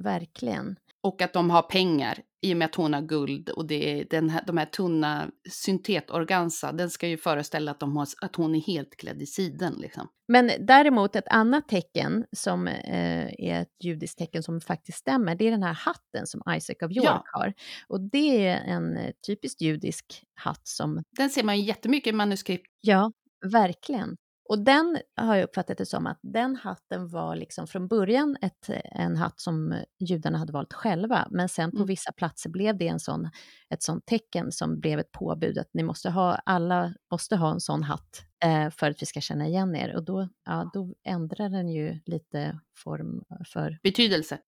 [0.00, 0.76] verkligen.
[1.02, 4.06] Och att de har pengar i och med att hon har guld och det är
[4.10, 8.54] den här, de här tunna syntetorganza, den ska ju föreställa att, de har, att hon
[8.54, 9.74] är helt klädd i siden.
[9.78, 10.08] Liksom.
[10.28, 15.46] Men däremot ett annat tecken som eh, är ett judiskt tecken som faktiskt stämmer, det
[15.46, 17.24] är den här hatten som Isaac of York ja.
[17.32, 17.54] har.
[17.88, 21.02] Och det är en eh, typiskt judisk hatt som...
[21.10, 22.66] Den ser man ju jättemycket i manuskript.
[22.80, 23.12] Ja,
[23.52, 24.16] verkligen.
[24.48, 28.70] Och den har jag uppfattat det som att den hatten var liksom från början ett,
[28.84, 31.86] en hatt som judarna hade valt själva, men sen på mm.
[31.86, 33.30] vissa platser blev det en sån,
[33.70, 37.60] ett sånt tecken som blev ett påbud att ni måste ha, alla måste ha en
[37.60, 39.96] sån hatt eh, för att vi ska känna igen er.
[39.96, 43.78] Och då, ja, då ändrar den ju lite form för...
[43.82, 44.38] Betydelse.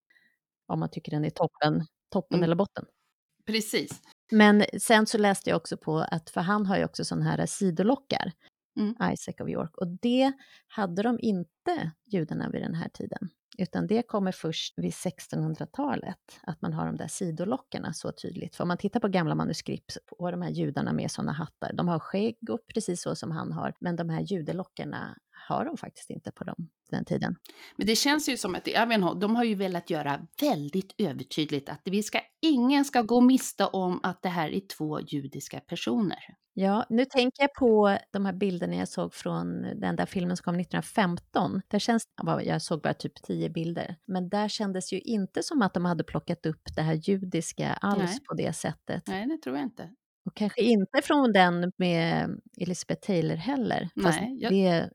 [0.67, 2.45] Om man tycker den är toppen, toppen mm.
[2.45, 2.85] eller botten.
[3.47, 4.03] Precis.
[4.31, 7.47] Men sen så läste jag också på att, för han har ju också sådana här
[7.47, 8.33] sidolockar
[8.79, 9.13] mm.
[9.13, 9.77] Isaac of York.
[9.77, 10.33] Och det
[10.67, 13.31] hade de inte, judarna, vid den här tiden.
[13.59, 18.57] Utan det kommer först vid 1600-talet, att man har de där sidolockarna så tydligt.
[18.57, 21.89] För om man tittar på gamla manuskript och de här judarna med sådana hattar, de
[21.89, 25.17] har skägg och precis så som han har, men de här judelockarna
[25.49, 27.37] har de faktiskt inte på dem, den tiden.
[27.77, 28.69] Men det känns ju som att
[29.21, 34.01] de har ju velat göra väldigt övertydligt att vi ska, ingen ska gå miste om
[34.03, 36.19] att det här är två judiska personer.
[36.61, 40.45] Ja, nu tänker jag på de här bilderna jag såg från den där filmen som
[40.45, 41.63] kom 1915.
[41.69, 42.05] Där känns,
[42.43, 46.05] jag såg bara typ tio bilder, men där kändes ju inte som att de hade
[46.05, 48.21] plockat upp det här judiska alls Nej.
[48.29, 49.03] på det sättet.
[49.07, 49.91] Nej, det tror jag inte.
[50.27, 52.31] Och kanske inte från den med
[52.61, 53.89] Elizabeth Taylor heller.
[53.95, 54.53] Nej, jag...
[54.53, 54.91] det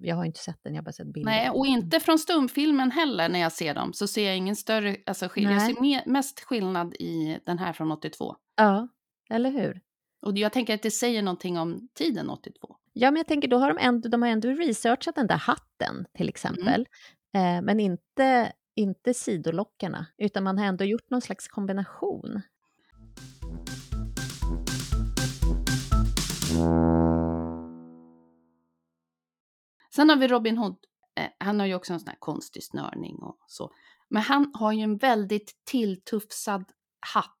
[0.00, 1.30] jag har inte sett den, jag har bara sett bilder.
[1.30, 3.92] Nej, och inte från stumfilmen heller när jag ser dem.
[3.92, 5.54] Så ser jag ingen större alltså, skillnad.
[5.54, 8.36] Jag ser mest skillnad i den här från 82.
[8.56, 8.88] Ja,
[9.30, 9.80] eller hur?
[10.26, 12.76] Och jag tänker att det säger någonting om tiden 82.
[12.92, 16.06] Ja, men jag tänker då har de ändå, de har ändå researchat den där hatten
[16.16, 16.86] till exempel.
[17.34, 17.56] Mm.
[17.56, 22.42] Eh, men inte, inte sidolockarna, utan man har ändå gjort någon slags kombination.
[29.94, 30.76] Sen har vi Robin Hood.
[31.20, 33.70] Eh, han har ju också en sån här konstig snörning och så.
[34.08, 36.64] Men han har ju en väldigt tilltufsad
[37.14, 37.38] hatt.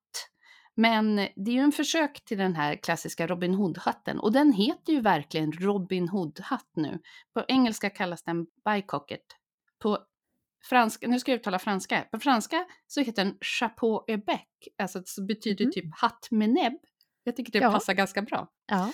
[0.74, 4.92] Men det är ju en försök till den här klassiska Robin Hood-hatten och den heter
[4.92, 6.98] ju verkligen Robin Hood-hatt nu.
[7.34, 9.20] På engelska kallas den bicocket.
[9.82, 9.98] På
[10.68, 14.40] franska, nu ska jag uttala franska, på franska så heter den chapeau et bec,
[14.78, 15.72] alltså det betyder Mhm.
[15.72, 16.78] typ hatt med näbb.
[17.24, 17.72] Jag tycker det Ja.
[17.72, 18.48] passar ganska bra.
[18.66, 18.92] Ja.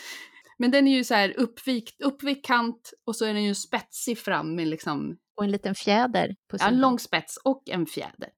[0.58, 4.18] Men den är ju så här uppvikt, uppvikt kant och så är den ju spetsig
[4.18, 8.28] fram med liksom Och en liten fjäder på ja, en lång spets och en fjäder.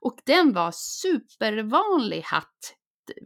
[0.00, 2.74] Och den var supervanlig hatt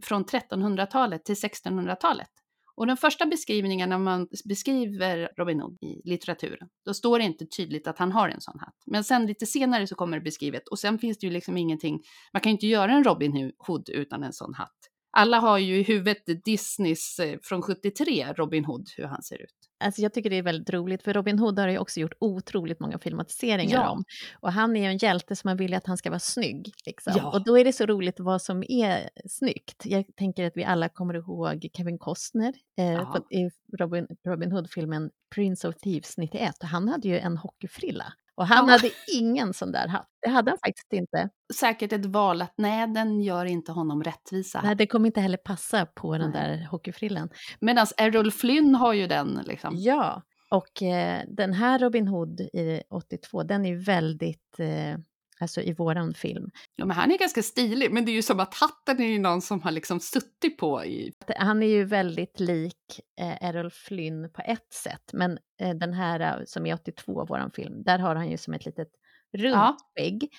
[0.03, 2.29] från 1300-talet till 1600-talet.
[2.75, 7.45] Och den första beskrivningen när man beskriver Robin Hood i litteraturen, då står det inte
[7.45, 8.75] tydligt att han har en sån hatt.
[8.85, 11.99] Men sen lite senare så kommer det beskrivet och sen finns det ju liksom ingenting,
[12.33, 14.82] man kan ju inte göra en Robin Hood utan en sån hatt.
[15.15, 19.55] Alla har ju i huvudet Disneys eh, från 73 Robin Hood, hur han ser ut.
[19.83, 22.79] Alltså jag tycker det är väldigt roligt, för Robin Hood har ju också gjort otroligt
[22.79, 23.89] många filmatiseringar Ja.
[23.89, 24.03] om.
[24.39, 26.71] Och han är ju en hjälte som man vill att han ska vara snygg.
[26.85, 27.13] Liksom.
[27.17, 27.31] Ja.
[27.31, 29.81] Och då är det så roligt vad som är snyggt.
[29.85, 35.09] Jag tänker att vi alla kommer ihåg Kevin Costner eh, på, i Robin, Robin Hood-filmen
[35.35, 36.55] Prince of Thieves 91.
[36.61, 38.13] Och han hade ju en hockeyfrilla.
[38.35, 40.07] Och han hade ingen sån där hatt.
[40.21, 41.29] Det hade han faktiskt inte.
[41.53, 44.61] Säkert ett val att nej, den gör inte honom rättvisa.
[44.63, 46.57] Nej, det kommer inte heller passa på den Nej.
[46.57, 47.29] där hockeyfrillan.
[47.59, 49.73] Medan Errol Flynn har ju den liksom.
[49.77, 50.21] Ja,
[50.53, 54.97] och eh, den här Robin Hood i 82, den är väldigt, eh,
[55.43, 56.51] alltså i våran film.
[56.75, 59.19] Ja, men han är ganska stilig, men det är ju som att hatten är ju
[59.19, 61.13] någon som har liksom suttit på i...
[61.37, 66.19] Han är ju väldigt lik eh, Errol Flynn på ett sätt, men eh, den här
[66.19, 68.89] eh, som är 82, våran film, där har han ju som ett litet
[69.37, 70.29] runt skägg,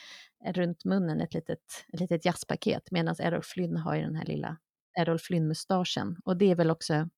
[0.46, 4.24] eh, runt munnen ett litet, ett litet jazzpaket, medan Errol Flynn har ju den här
[4.24, 4.56] lilla
[4.98, 6.16] Errol Flynn-mustaschen.
[6.24, 7.08] Och det är väl också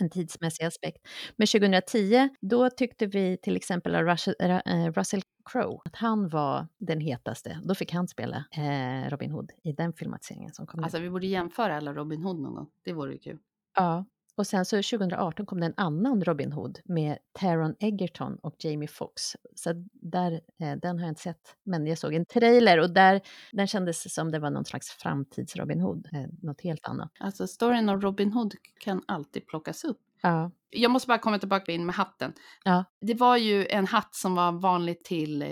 [0.00, 0.98] en tidsmässig aspekt.
[1.36, 6.68] Men 2010, då tyckte vi till exempel att Russell, eh, Russell Crowe, att han var
[6.78, 7.60] den hetaste.
[7.64, 11.04] Då fick han spela eh, Robin Hood i den filmatiseringen som kom Alltså ut.
[11.04, 12.66] vi borde jämföra alla Robin Hood någon gång.
[12.84, 13.38] Det vore ju kul.
[13.76, 14.04] Ja.
[14.36, 18.88] Och sen så 2018 kom det en annan Robin Hood med Taron Egerton och Jamie
[18.88, 19.22] Foxx.
[19.54, 23.20] Så där, eh, den har jag inte sett, men jag såg en trailer och där,
[23.52, 27.10] den kändes som det var någon slags framtids-Robin Hood, eh, något helt annat.
[27.20, 30.00] Alltså storyn av Robin Hood kan alltid plockas upp.
[30.22, 32.32] Ja, Jag måste bara komma tillbaka in med hatten.
[32.64, 32.84] Ja.
[33.00, 35.48] Det var ju en hatt som var vanlig till, eh,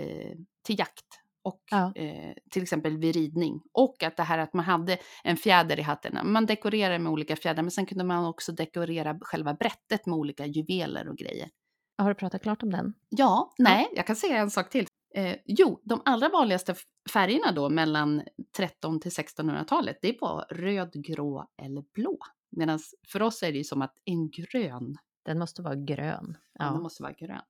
[0.65, 1.05] till jakt
[1.43, 1.91] och Ja.
[1.95, 3.61] eh, till exempel vid ridning.
[3.71, 6.31] Och att det här att man hade en fjäder i hatten.
[6.31, 10.45] Man dekorerade med olika fjädrar men sen kunde man också dekorera själva brättet med olika
[10.45, 11.49] juveler och grejer.
[11.97, 12.93] har du pratat klart om den?
[13.09, 14.85] Ja, nej, jag kan säga en sak till.
[15.15, 16.75] Eh, jo, de allra vanligaste
[17.13, 18.23] färgerna då mellan
[18.57, 22.17] 13 till 1600-talet, det var röd, grå eller blå.
[22.51, 22.79] Medan
[23.11, 26.37] för oss är det ju som att en grön, Den måste vara grön.
[26.53, 26.65] ja.
[26.65, 26.71] Ja.
[26.71, 27.41] den måste vara grön.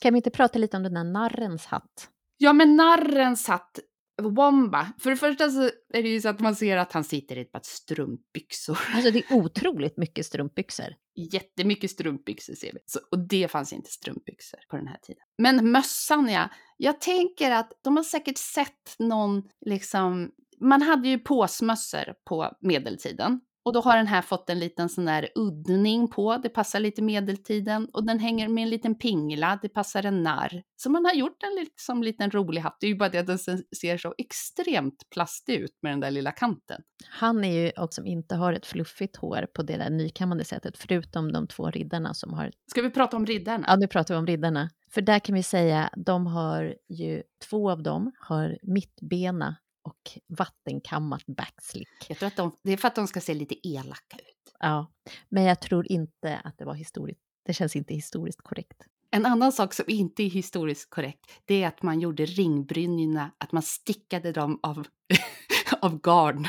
[0.00, 2.10] Kan vi inte prata lite om den där narrens hatt?
[2.36, 3.78] Ja, men narren satt
[4.22, 4.92] Womba.
[4.98, 7.40] För det första så är det ju så att man ser att han sitter i
[7.40, 8.78] ett par strumpbyxor.
[8.94, 10.94] Alltså det är otroligt mycket strumpbyxor.
[11.32, 12.78] Jättemycket strumpbyxor ser vi.
[12.86, 15.22] Så, och det fanns inte strumpbyxor på den här tiden.
[15.38, 21.18] Men mössan ja, jag tänker att de har säkert sett någon liksom, man hade ju
[21.18, 23.40] påsmössor på medeltiden.
[23.64, 27.02] Och då har den här fått en liten sån där uddning på, det passar lite
[27.02, 27.88] medeltiden.
[27.92, 30.62] Och den hänger med en liten pingla, det passar en narr.
[30.76, 32.76] Så man har gjort en liksom liten rolig hatt.
[32.80, 36.10] Det är ju bara det att den ser så extremt plastig ut med den där
[36.10, 36.82] lilla kanten.
[37.08, 40.78] Han är ju också som inte har ett fluffigt hår på det där nykammade sättet,
[40.78, 42.50] förutom de två riddarna som har...
[42.70, 43.64] Ska vi prata om riddarna?
[43.68, 44.70] Ja, nu pratar vi om riddarna.
[44.90, 51.26] För där kan vi säga, de har ju, två av dem har mittbena och vattenkammat
[51.26, 51.88] backslick.
[52.08, 54.54] Jag tror att de, det är för att de ska se lite elaka ut.
[54.58, 54.92] Ja,
[55.28, 57.20] men jag tror inte att det var historiskt.
[57.46, 58.82] Det känns inte historiskt korrekt.
[59.10, 63.52] En annan sak som inte är historiskt korrekt, det är att man gjorde ringbrynjorna, att
[63.52, 64.86] man stickade dem av,
[65.80, 66.46] av garn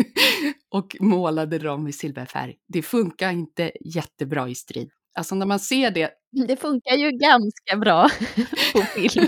[0.70, 2.56] och målade dem i silverfärg.
[2.68, 4.90] Det funkar inte jättebra i strid.
[5.14, 6.10] Alltså när man ser det,
[6.48, 8.08] Det funkar ju ganska bra
[8.72, 9.26] på film.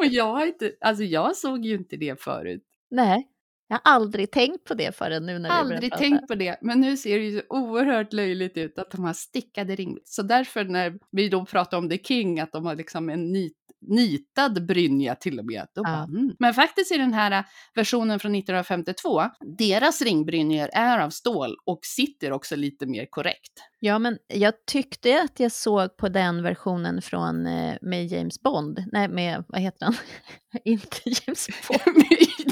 [0.00, 2.64] Och jag har inte, alltså jag såg ju inte det förut.
[2.90, 3.28] Nej,
[3.68, 6.02] jag har aldrig tänkt på det förrän nu när vi Aldrig prata.
[6.02, 9.12] tänkt på det, men nu ser det ju så oerhört löjligt ut att de har
[9.12, 9.98] stickade ring.
[10.04, 13.56] Så därför när vi då pratar om The King, att de har liksom en nit,
[13.80, 15.66] nitad brynja till och med.
[15.74, 16.36] Då bara, mm.
[16.38, 19.22] Men faktiskt i den här äh, versionen från 1952,
[19.58, 23.52] deras ringbrynjor är av stål och sitter också lite mer korrekt.
[23.80, 28.84] Ja, men jag tyckte att jag såg på den versionen från eh, med James Bond.
[28.92, 29.94] Nej, med, vad heter han?
[30.64, 32.04] Inte James Bond.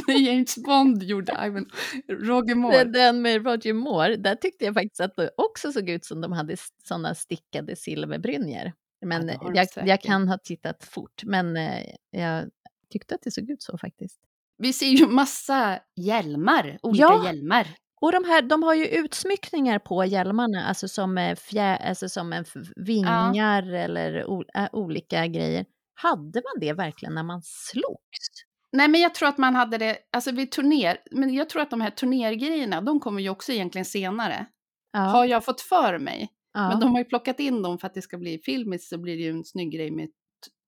[0.09, 1.67] När James Bond gjorde Ivan,
[2.09, 2.85] Roger Moore.
[2.85, 6.33] Den med Roger Moore, där tyckte jag faktiskt att det också såg ut som de
[6.33, 8.72] hade sådana stickade silverbrynjor.
[9.07, 12.49] Men de jag, jag kan ha tittat fort, men eh, jag
[12.92, 14.20] tyckte att det såg ut så faktiskt.
[14.59, 17.24] vi ser ju massa hjälmar, olika Ja.
[17.26, 17.66] hjälmar.
[18.01, 22.44] Och de här, de har ju utsmyckningar på hjälmarna, alltså som, eh, fjä, alltså som
[22.76, 25.66] vingar eller o, ä, olika grejer.
[25.94, 28.28] Hade man det verkligen när man slogs?
[28.72, 31.70] Nej, men jag tror att man hade det, alltså vid turner, men jag tror att
[31.70, 34.46] de här turnergrejerna, de kommer ju också egentligen senare.
[34.92, 36.28] Ja, Har jag fått för mig.
[36.59, 38.98] Ja, Men de har ju plockat in dem för att det ska bli filmiskt så
[38.98, 40.09] blir det ju en snygg grej med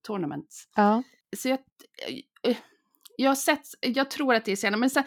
[0.07, 0.69] tournaments.
[0.77, 1.03] ja,
[1.37, 1.59] Så jag,
[2.43, 2.57] eh,
[3.17, 5.05] jag har sett, jag tror att det är senare, men sen,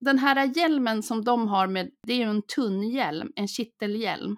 [0.00, 4.36] den här hjälmen som de har med, det är ju en tunn hjälm, en kittelhjälm.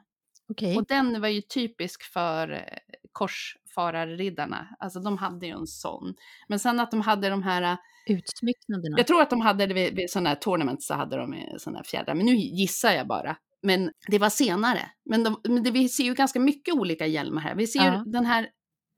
[0.51, 0.77] okej.
[0.77, 2.61] Och den var ju typisk för eh,
[3.13, 6.15] korsfararriddarna, alltså de hade ju en sån.
[6.49, 7.77] Men sen att de hade de här, eh,
[8.07, 8.99] Utsmycknaderna.
[8.99, 11.79] jag tror att de hade det vid, vid sådana här tournaments så hade de sådana
[11.79, 13.37] här fjädrar, men nu gissar jag bara.
[13.63, 14.91] Men det var senare.
[15.11, 17.55] Men, de, men det, vi ser ju ganska mycket olika hjälmar här.
[17.55, 17.99] Vi ser Ja.
[18.05, 18.49] ju den här,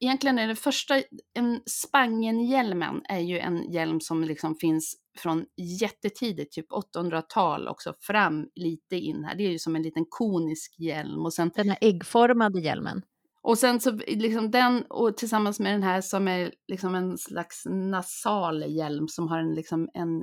[0.01, 0.95] egentligen är det första,
[1.35, 5.45] en Spangenhjälmen är ju en hjälm som liksom finns från
[5.81, 9.35] jättetidigt, typ 800-tal också, fram lite in här.
[9.35, 11.25] Det är ju som en liten konisk hjälm.
[11.25, 13.03] Och sen, Den här äggformade hjälmen.
[13.43, 17.63] och sen så liksom den och tillsammans med den här som är liksom en slags
[17.67, 20.23] nasal hjälm som har en liksom en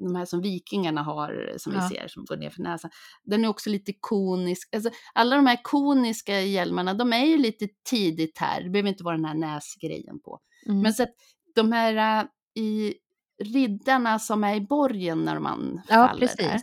[0.00, 1.88] de här som vikingarna har, som Ja.
[1.90, 2.90] vi ser, som går ner för näsan.
[3.24, 4.74] Den är också lite konisk.
[4.74, 8.62] Alltså, alla de här koniska hjälmarna, de är ju lite tidigt här.
[8.62, 10.38] Det behöver inte vara den här näsgrejen på.
[10.66, 10.80] Mm.
[10.80, 11.14] Men så att
[11.54, 12.26] de här äh,
[12.62, 12.94] i
[13.42, 16.60] riddarna som är i borgen när man ja, faller där.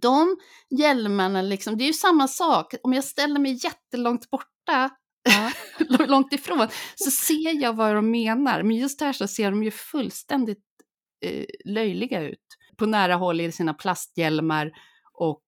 [0.00, 0.36] De
[0.70, 2.74] hjälmarna, liksom, det är ju samma sak.
[2.82, 4.90] Om jag ställer mig jättelångt borta,
[5.28, 5.52] Ja.
[6.06, 8.62] långt ifrån, så ser jag vad de menar.
[8.62, 10.64] Men just här så ser de ju fullständigt
[11.24, 12.46] eh, löjliga ut.
[12.78, 14.72] På nära håll i sina plasthjälmar
[15.12, 15.42] och,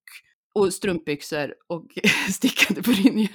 [0.54, 1.86] och strumpbyxor och
[2.32, 3.30] stickade brynjor.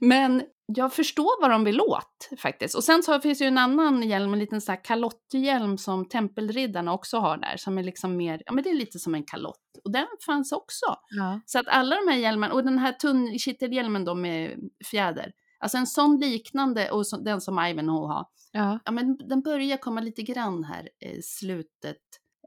[0.00, 2.74] Men jag förstår vad de vill åt faktiskt.
[2.74, 6.08] Och sen så finns det ju en annan hjälm, en liten så här kalotthjälm som
[6.08, 9.24] tempelriddarna också har där, som är liksom mer, ja men det är lite som en
[9.24, 9.60] kalott.
[9.84, 10.86] Och den fanns också.
[11.10, 11.40] Ja.
[11.46, 14.58] Så att alla de här hjälmarna, och den här tunn kittelhjälmen då med
[14.90, 18.26] fjäder, alltså en sån liknande och så, den som Ivanhoe har,
[18.56, 18.78] Ja.
[18.84, 21.96] ja men den börjar komma lite grann här i slutet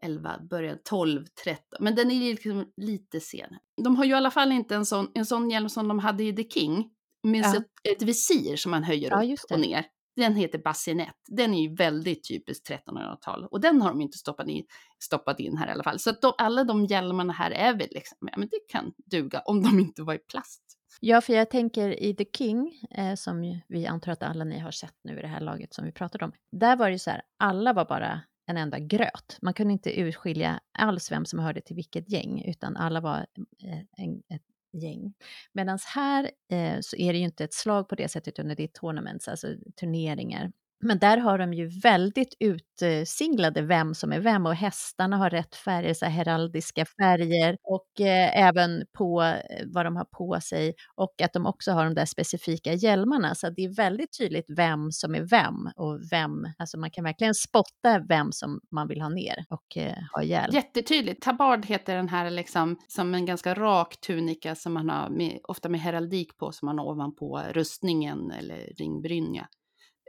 [0.01, 3.49] 11, början 12, 13, men den är liksom lite sen.
[3.83, 6.23] De har ju i alla fall inte en sån, en sån hjälm som de hade
[6.23, 6.89] i The King,
[7.23, 7.57] med Ja.
[7.57, 9.85] ett, ett visir som man höjer Ja, upp och ner.
[10.15, 11.15] Den heter bassinet.
[11.27, 14.65] Den är ju väldigt typiskt 1300-tal och den har de inte stoppat in,
[15.03, 15.99] stoppat in här i alla fall.
[15.99, 19.39] Så att de, alla de hjälmarna här är väl liksom, ja men det kan duga
[19.45, 20.63] om de inte var i plast.
[20.99, 24.71] Ja, för jag tänker i The King, eh, som vi antar att alla ni har
[24.71, 27.09] sett nu i det här laget som vi pratade om, där var det ju så
[27.09, 29.37] här, alla var bara en enda gröt.
[29.41, 33.25] Man kunde inte urskilja alls vem som hörde till vilket gäng, utan alla var
[33.63, 34.41] eh, en, ett
[34.73, 35.13] gäng.
[35.53, 38.63] Medan här eh, så är det ju inte ett slag på det sättet, utan det
[38.63, 39.47] är tournaments, alltså
[39.79, 40.51] turneringar.
[40.79, 45.55] Men där har de ju väldigt utsinglade vem som är vem och hästarna har rätt
[45.55, 50.73] färger, så här heraldiska färger och eh, även på eh, vad de har på sig
[50.95, 53.35] och att de också har de där specifika hjälmarna.
[53.35, 57.33] Så det är väldigt tydligt vem som är vem och vem, alltså man kan verkligen
[57.33, 60.53] spotta vem som man vill ha ner och eh, ha ihjäl.
[60.53, 61.23] Jättetydligt.
[61.23, 65.69] Tabard heter den här liksom som en ganska rak tunika som man har med, ofta
[65.69, 69.47] med heraldik på som man har ovanpå rustningen eller ringbrynja.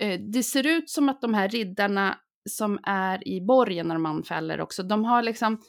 [0.01, 2.19] Eh, det ser ut som att de här riddarna
[2.51, 5.61] som är i borgen när man fäller också, de har liksom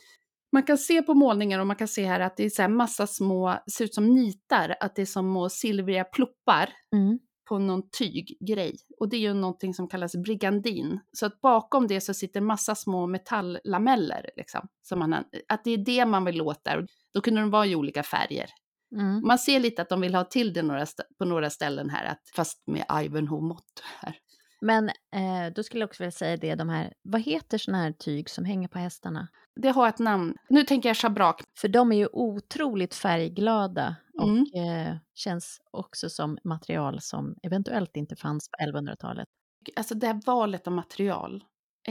[0.51, 2.69] man kan se på målningar och man kan se här att det är så här
[2.69, 7.19] massa små, ser ut som nitar, att det är som små silvriga pluppar Mm.
[7.49, 8.75] på någon tyggrej.
[8.99, 10.99] Och det är ju någonting som kallas brigandin.
[11.11, 14.29] Så att bakom det så sitter massa små metalllameller.
[14.37, 15.13] Liksom, som man,
[15.47, 16.85] att det är det man vill åt där.
[17.13, 18.49] Då kunde de vara i olika färger.
[18.95, 19.21] Mm.
[19.27, 20.85] Man ser lite att de vill ha till det några
[21.17, 24.15] på några ställen här, att, fast med Ivanhoe-mått här.
[24.61, 27.91] Men eh, då skulle jag också vilja säga det, de här, vad heter sådana här
[27.91, 29.27] tyg som hänger på hästarna?
[29.55, 30.35] Det har ett namn.
[30.49, 31.43] Nu tänker jag schabrak.
[31.57, 34.41] För de är ju otroligt färgglada Mm.
[34.41, 39.27] och eh, känns också som material som eventuellt inte fanns på 1100-talet.
[39.75, 41.43] Alltså det här valet av material.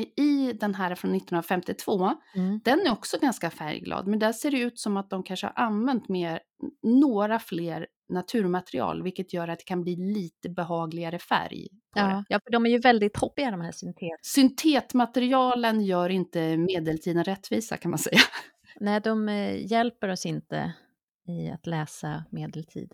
[0.03, 2.61] I den här från 1952, Mm.
[2.65, 5.65] Den är också ganska färgglad, men där ser det ut som att de kanske har
[5.65, 6.41] använt mer,
[6.83, 11.69] några fler naturmaterial, vilket gör att det kan bli lite behagligare färg.
[11.95, 12.07] På det.
[12.07, 14.09] Ja, ja, för de är ju väldigt hoppiga de här syntet.
[14.23, 18.21] Syntetmaterialen gör inte medeltiden rättvisa kan man säga.
[18.81, 20.73] Nej, de eh, hjälper oss inte
[21.29, 22.93] i att läsa medeltid.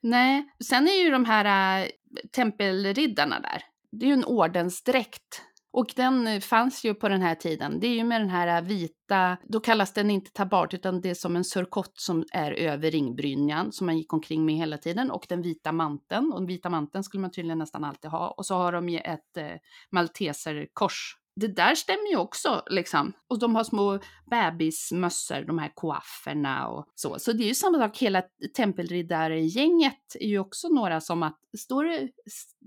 [0.00, 1.88] Nej, sen är ju de här äh,
[2.32, 5.42] tempelriddarna där, det är ju en ordensdräkt.
[5.76, 7.80] Och den eh, fanns ju på den här tiden.
[7.80, 11.10] Det är ju med den här eh, vita, då kallas den inte tabard utan det
[11.10, 15.10] är som en surkott som är över ringbrynjan som man gick omkring med hela tiden
[15.10, 16.32] och den vita manteln.
[16.32, 18.28] Och den vita manteln skulle man tydligen nästan alltid ha.
[18.28, 19.52] Och så har de ju ett eh,
[19.90, 23.12] malteserkors det där stämmer ju också liksom.
[23.28, 24.00] Och de har små
[24.30, 27.18] bebismössor, de här koafferna och så.
[27.18, 28.22] Så det är ju samma sak, hela
[28.56, 32.08] tempelriddargänget är ju också några som att står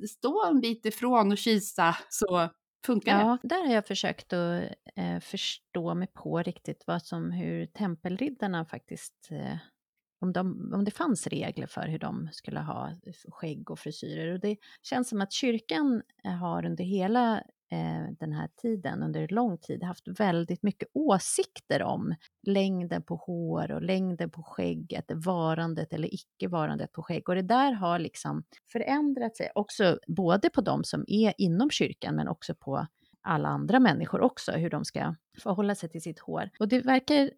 [0.08, 2.50] stå en bit ifrån och kisa så
[2.86, 3.22] funkar det.
[3.22, 8.66] Ja, där har jag försökt att eh, förstå mig på riktigt vad som, hur tempelriddarna
[8.66, 9.58] faktiskt eh,
[10.20, 12.92] om, de, om det fanns regler för hur de skulle ha
[13.28, 14.34] skägg och frisyrer.
[14.34, 19.28] Och det känns som att kyrkan eh, har under hela Eh, den här tiden, under
[19.28, 25.94] lång tid, haft väldigt mycket åsikter om längden på hår och längden på skägget, varandet
[25.94, 27.30] eller icke-varandet på skägg.
[27.30, 32.16] Och det där har liksom förändrat sig också, både på de som är inom kyrkan
[32.16, 32.88] men också på
[33.22, 36.50] alla andra människor också, hur de ska förhålla sig till sitt hår.
[36.60, 37.32] Och det verkar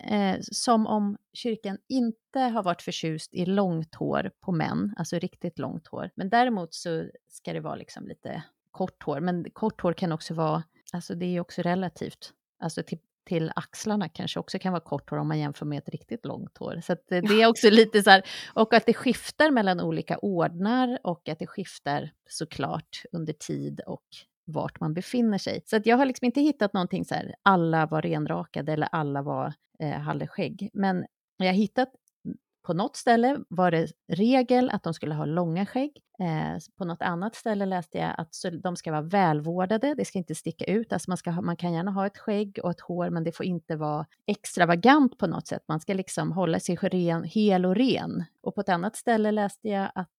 [0.00, 5.58] eh, som om kyrkan inte har varit förtjust i långt hår på män, alltså riktigt
[5.58, 6.10] långt hår.
[6.14, 8.44] Men däremot så ska det vara liksom lite
[8.74, 9.20] kort hår.
[9.20, 10.62] Men kort hår kan också vara,
[10.92, 12.32] alltså det är också relativt.
[12.60, 15.88] Alltså till, till axlarna kanske också kan vara kort hår om man jämför med ett
[15.88, 16.80] riktigt långt hår.
[16.82, 18.22] Så det är också lite så här,
[18.54, 24.06] och att det skiftar mellan olika ordnar och att det skiftar såklart under tid och
[24.44, 25.62] vart man befinner sig.
[25.66, 29.22] Så att jag har liksom inte hittat någonting så här, alla var renrakade eller alla
[29.22, 30.70] var eh, hade skägg.
[30.72, 31.06] Men
[31.36, 31.92] jag har hittat
[32.64, 35.92] på något ställe var det regel att de skulle ha långa skägg.
[36.20, 38.28] Eh, på något annat ställe läste jag att
[38.62, 40.92] de ska vara välvårdade, det ska inte sticka ut.
[40.92, 43.32] Alltså man, ska ha, man kan gärna ha ett skägg och ett hår, men det
[43.32, 45.64] får inte vara extravagant på något sätt.
[45.68, 48.24] Man ska liksom hålla sig ren, hel och ren.
[48.42, 50.10] Och på ett annat ställe läste jag att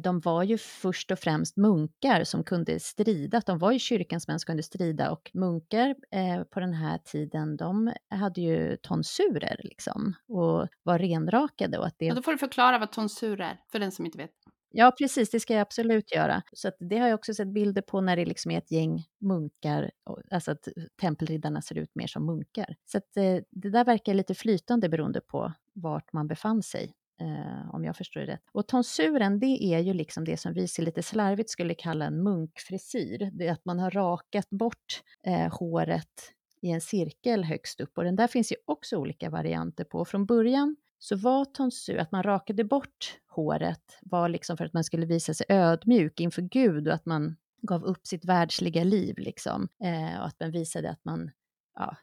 [0.00, 3.42] de var ju först och främst munkar som kunde strida.
[3.46, 7.56] De var ju kyrkans män som kunde strida och munkar eh, på den här tiden,
[7.56, 11.78] de hade ju tonsurer liksom och var renrakade.
[11.78, 12.04] Och att det...
[12.04, 14.30] Ja, då får du förklara vad tonsur är, för den som inte vet.
[14.76, 16.42] Ja, precis, det ska jag absolut göra.
[16.52, 19.90] Så det har jag också sett bilder på när det liksom är ett gäng munkar,
[20.30, 20.68] alltså att
[21.00, 22.76] tempelriddarna ser ut mer som munkar.
[22.84, 27.74] Så att, eh, det där verkar lite flytande beroende på vart man befann sig eh,
[27.74, 28.42] om jag förstår det rätt.
[28.52, 32.22] Och tonsuren, det är ju liksom det som vi ser lite slarvigt skulle kalla en
[32.22, 33.30] munkfrisyr.
[33.32, 38.04] Det är att man har rakat bort eh, håret i en cirkel högst upp och
[38.04, 40.04] den där finns ju också olika varianter på.
[40.04, 44.84] Från början så var tonsur, att man rakade bort håret, var liksom för att man
[44.84, 49.68] skulle visa sig ödmjuk inför Gud och att man gav upp sitt världsliga liv liksom.
[49.84, 51.30] Eh, och att man visade att man
[51.74, 51.96] ja,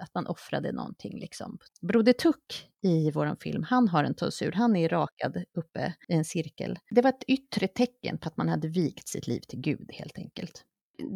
[0.00, 1.18] att man offrade någonting.
[1.18, 1.58] Liksom.
[1.80, 6.24] Broder Tuck i vår film, han har en tonsur, han är rakad uppe i en
[6.24, 6.78] cirkel.
[6.90, 10.18] Det var ett yttre tecken på att man hade vikt sitt liv till Gud helt
[10.18, 10.64] enkelt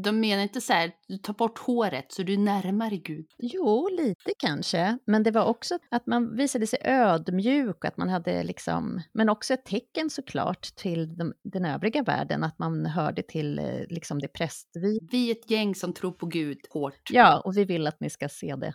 [0.05, 3.26] de menar inte så här, du tar bort håret så du är närmare Gud?
[3.39, 4.99] Jo, lite kanske.
[5.07, 9.55] Men det var också att man visade sig ödmjuk att man hade liksom, men också
[9.55, 14.28] ett tecken såklart till de, den övriga världen, att man hörde till eh, liksom det
[14.28, 14.99] prästvi.
[15.11, 17.11] Vi är ett gäng som tror på Gud hårt.
[17.11, 18.74] Ja, och vi vill att ni ska se det.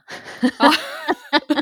[0.60, 0.72] Ja.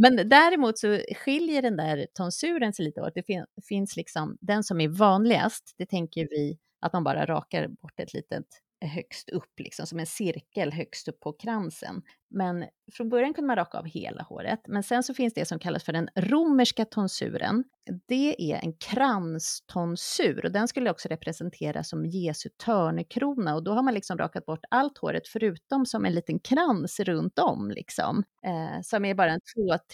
[0.00, 3.14] Men däremot så skiljer den där tonsuren sig lite åt.
[3.14, 7.68] Det fin finns liksom den som är vanligast, det tänker vi att man bara rakar
[7.68, 8.46] bort ett litet
[8.82, 12.02] eh, högst upp, liksom som en cirkel högst upp på kransen.
[12.30, 15.58] Men från början kunde man raka av hela håret, men sen så finns det som
[15.58, 17.64] kallas för den romerska tonsuren.
[18.08, 23.82] Det är en kranstonsur och den skulle också representera som Jesu törnekrona och då har
[23.82, 28.24] man liksom rakat bort allt håret förutom som en liten krans runt om liksom.
[28.44, 29.40] Eh, som är bara en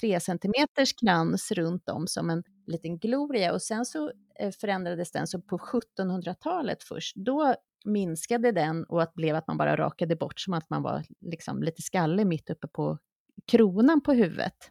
[0.02, 5.26] 2-3 centimeters krans runt om som en liten gloria och sen så eh, förändrades den
[5.26, 7.16] så på 1700-talet först.
[7.16, 7.54] Då
[7.84, 11.62] minskade den och att blev att man bara rakade bort som att man var liksom
[11.62, 12.98] lite skallig mitt uppe på
[13.46, 14.70] kronan på huvudet.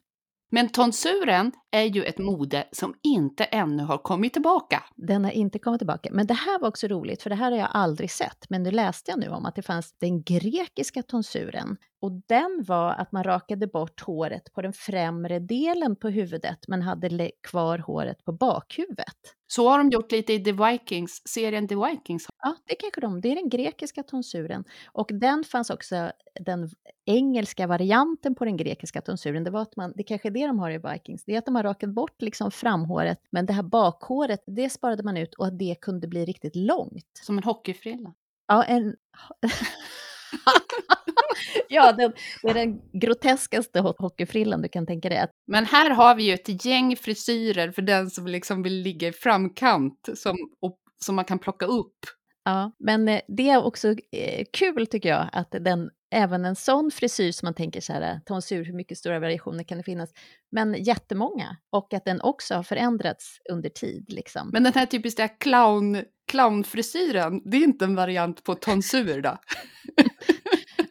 [0.56, 4.84] Men tonsuren är ju ett mode som inte ännu har kommit tillbaka.
[4.96, 6.10] Den har inte kommit tillbaka.
[6.12, 8.50] Men det här var också roligt, för det här har jag aldrig sett.
[8.50, 11.78] Men nu läste jag nu om att det fanns den grekiska tonsuren.
[12.02, 16.82] Och den var att man rakade bort håret på den främre delen på huvudet, men
[16.82, 19.36] hade kvar håret på bakhuvudet.
[19.48, 22.28] Så har de gjort lite i The Vikings, serien The Vikings.
[22.44, 23.22] Ja, det kanske de.
[23.22, 24.64] Det är den grekiska tonsuren.
[24.86, 26.70] Och den fanns också, den
[27.06, 30.60] engelska varianten på den grekiska tonsuren, det var att man, det kanske är det de
[30.60, 33.64] har i Vikings, det är att de har rakat bort liksom framhåret, men det här
[33.64, 37.22] bakhåret, det sparade man ut och att det kunde bli riktigt långt.
[37.22, 38.14] Som en hockeyfrilla?
[38.48, 38.96] Ja, en...
[41.70, 42.04] ja, det
[42.50, 45.28] är den groteskaste hockeyfrillan du kan tänka dig.
[45.48, 49.12] Men här har vi ju ett gäng frisyrer för den som liksom vill ligga i
[49.12, 51.98] framkant som, och, som man kan plocka upp.
[52.46, 56.92] Ja, men eh, det är också eh, kul tycker jag att den, även en sån
[56.92, 60.10] frisyr som man tänker så här, tonsur, hur mycket stora variationer kan det finnas?
[60.52, 64.06] Men jättemånga och att den också har förändrats under tid.
[64.14, 64.50] Liksom.
[64.54, 69.38] Men den här typiska clown, clownfrisyren, det är inte en variant på tonsur då?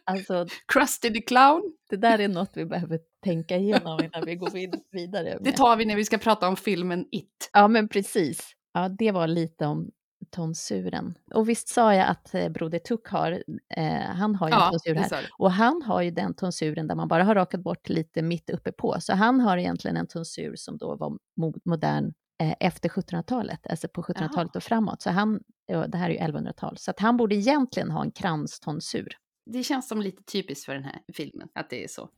[0.05, 1.61] Alltså, Krusty the Clown.
[1.89, 5.37] det där är något vi behöver tänka igenom innan vi går vid- vidare.
[5.39, 5.55] Det Med.
[5.55, 7.49] tar vi när vi ska prata om filmen It.
[7.53, 8.51] Ja, men precis.
[8.73, 9.91] Ja, det var lite om
[10.33, 11.17] tonsuren.
[11.33, 13.43] Och visst sa jag att eh, Broder Tuck har,
[13.75, 15.29] eh, han har ju en Ja, tonsur det här.
[15.37, 18.71] Och han har ju den tonsuren där man bara har rakat bort lite mitt uppe
[18.71, 18.95] på.
[18.99, 21.09] Så han har egentligen en tonsur som då var
[21.41, 25.01] mo- modern eh, efter 1700-talet, alltså på 1700-talet och framåt.
[25.01, 25.39] Så han,
[25.87, 29.17] det här är ju 1100-tal, så att han borde egentligen ha en kranstonsur.
[29.45, 32.09] Det känns som lite typiskt för den här filmen, att det är så.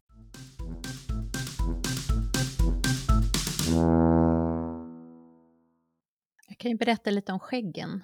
[6.55, 8.03] Jag kan ju berätta lite om skäggen.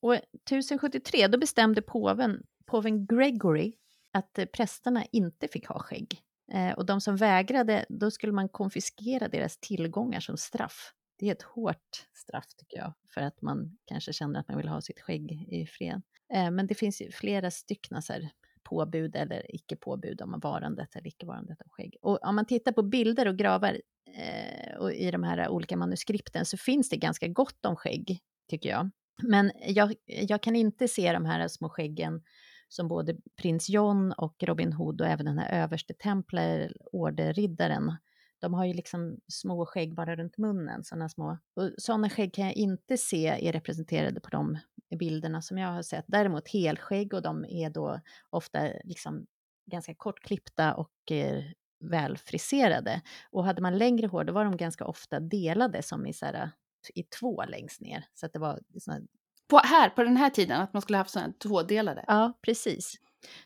[0.00, 3.72] Och 1073 då bestämde påven, påven Gregory
[4.12, 6.22] att eh, prästerna inte fick ha skägg.
[6.52, 10.92] Eh, och de som vägrade, då skulle man konfiskera deras tillgångar som straff.
[11.18, 14.68] Det är ett hårt straff tycker jag, för att man kanske känner att man vill
[14.68, 16.02] ha sitt skägg i fred.
[16.34, 18.30] Eh, men det finns ju flera stycken så här,
[18.62, 21.96] påbud eller icke påbud om varandet eller icke varandet av skägg.
[22.02, 23.80] Och om man tittar på bilder och gravar
[24.14, 28.18] Eh, och i de här olika manuskripten så finns det ganska gott om skägg,
[28.50, 28.90] tycker jag.
[29.22, 32.22] Men jag, jag kan inte se de här små skäggen
[32.68, 37.96] som både prins John och Robin Hood och även den här överste templar, orderriddaren,
[38.40, 41.38] de har ju liksom små skägg bara runt munnen, sådana små.
[41.54, 44.58] Och sådana skägg kan jag inte se är representerade på de
[44.98, 46.04] bilderna som jag har sett.
[46.08, 48.00] Däremot helskägg och de är då
[48.30, 49.26] ofta liksom
[49.70, 51.44] ganska kortklippta och eh,
[51.80, 53.02] välfriserade.
[53.30, 56.50] Och hade man längre hår då var de ganska ofta delade som i, så här,
[56.94, 58.04] i två längst ner.
[58.14, 59.00] Så att det var såna,
[59.48, 62.04] På, här, på den här tiden, att man skulle haft sådana tvådelade.
[62.06, 62.94] ja, precis.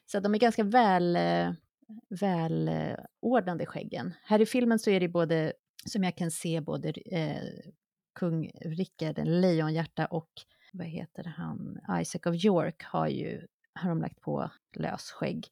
[0.07, 1.53] Så att de är ganska väl, eh,
[2.21, 4.15] välordnade skäggen.
[4.23, 5.53] Här i filmen så är det både,
[5.87, 7.43] som jag kan se, både eh,
[8.15, 10.31] kung Rickard, lejonhjärta och
[10.73, 15.47] vad heter han, Isaac of York har ju, har de lagt på lösskägg.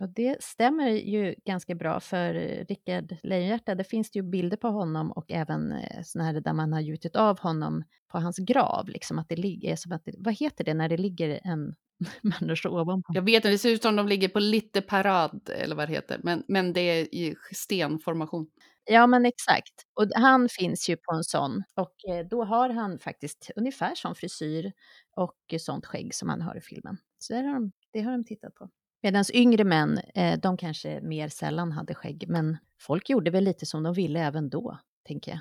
[0.00, 2.34] Och det stämmer ju ganska bra för
[2.68, 3.74] Rickard Lejonhjärta.
[3.74, 6.80] Det finns det ju bilder på honom och även eh, såna här där man har
[6.80, 8.88] gjutit av honom på hans grav.
[8.88, 11.74] Liksom att det ligger som att det, vad heter det när det ligger en
[12.40, 13.12] människa ovanpå?
[13.14, 15.92] Jag vet inte, det ser ut som de ligger på lite parad, eller vad det
[15.92, 16.20] heter.
[16.22, 18.50] Men, men det är i stenformation.
[18.84, 19.74] Ja, men exakt.
[19.94, 21.62] Och han finns ju på en sån.
[21.74, 24.72] Och eh, då har han faktiskt ungefär sån frisyr
[25.16, 26.96] och sånt skägg som han har i filmen.
[27.18, 28.70] Så det har de, det har de tittat på.
[29.02, 33.66] Medan yngre män, eh, de kanske mer sällan hade skägg, men folk gjorde väl lite
[33.66, 35.40] som de ville även då, tänker jag.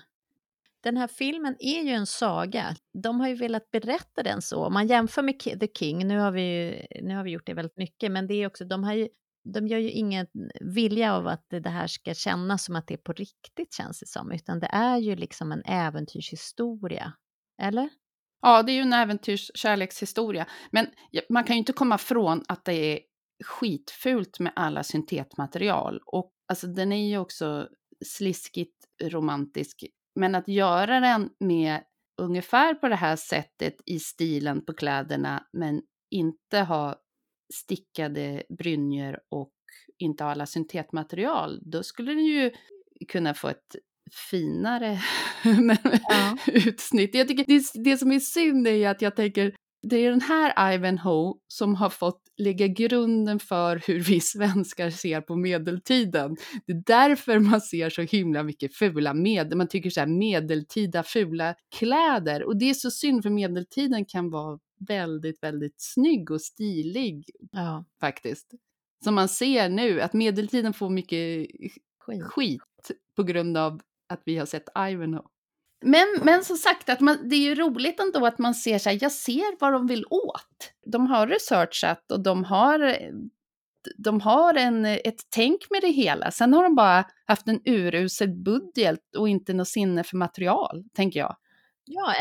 [0.84, 2.76] Den här filmen är ju en saga.
[2.94, 4.66] De har ju velat berätta den så.
[4.66, 7.54] Om man jämför med The King, nu har vi, ju, nu har vi gjort det
[7.54, 9.08] väldigt mycket, men det är också, de har ju
[9.44, 10.28] de gör ju ingen
[10.62, 14.08] vilja av att det här ska kännas som att det är på riktigt, känns det
[14.08, 17.14] som, utan det är ju liksom en äventyrshistoria.
[17.62, 17.90] Eller?
[18.42, 20.46] Ja, det är ju en äventyrskärlekshistoria.
[20.72, 20.88] Men
[21.30, 23.00] man kan ju inte komma från att det är
[23.46, 26.00] skitfult med alla syntetmaterial.
[26.06, 27.68] Och alltså den är ju också
[28.06, 29.84] sliskigt romantisk.
[30.16, 31.84] Men att göra den med
[32.22, 35.82] ungefär på det här sättet i stilen på kläderna, men
[36.12, 36.96] inte ha
[37.54, 39.54] stickade brynjor och
[39.98, 42.52] inte ha alla syntetmaterial, då skulle den ju
[43.08, 43.76] kunna få ett
[44.32, 45.00] finare
[46.10, 46.38] Ja.
[46.48, 47.16] utsnitt.
[47.16, 50.74] Jag tycker det, det som är synd är att jag tänker, det är den här
[50.74, 56.38] Ivanhoe som har fått lägga grunden för hur vi svenskar ser på medeltiden.
[56.66, 61.04] Det är därför man ser så himla mycket fula med, man tycker så här medeltida
[61.04, 62.44] fula kläder.
[62.44, 67.86] Och det är så synd för medeltiden kan vara väldigt, väldigt snygg och stilig Ja,
[68.00, 68.54] faktiskt.
[69.04, 71.48] Som man ser nu, att medeltiden får mycket
[72.00, 72.24] skit.
[72.24, 75.28] skit på grund av att vi har sett Ivanhoe.
[75.82, 78.90] Men, men som sagt, att man, det är ju roligt ändå att man ser så
[78.90, 80.74] här, jag ser vad de vill åt.
[80.86, 82.98] De har researchat och de har,
[83.98, 86.32] de har en, ett tänk med det hela.
[86.32, 91.20] Sen har de bara haft en urusel budget och inte något sinne för material, tänker
[91.20, 91.36] jag.
[91.92, 92.14] Ja,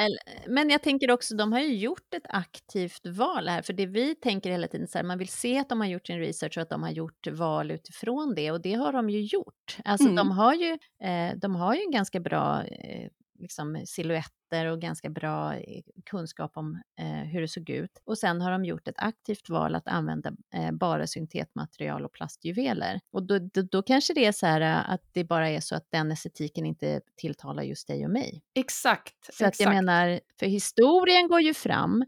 [0.49, 4.15] men jag tänker också, de har ju gjort ett aktivt val här, för det vi
[4.15, 6.63] tänker hela tiden så här, man vill se att de har gjort sin research och
[6.63, 9.77] att de har gjort val utifrån det, och det har de ju gjort.
[9.85, 10.17] Alltså Mm.
[10.17, 15.11] de har ju, eh, de har ju en ganska bra eh, liksom silhuetter och ganska
[15.11, 17.99] bra eh, kunskap om eh, hur det såg ut.
[18.05, 23.01] Och sen har de gjort ett aktivt val att använda eh, bara syntetmaterial och plastjuveler.
[23.11, 25.75] Och då, då, då kanske det är så här eh, att det bara är så
[25.75, 28.43] att den estetiken inte tilltalar just dig och mig.
[28.55, 29.35] Exakt.
[29.35, 29.61] Så att exakt.
[29.61, 32.05] jag menar, för historien går ju fram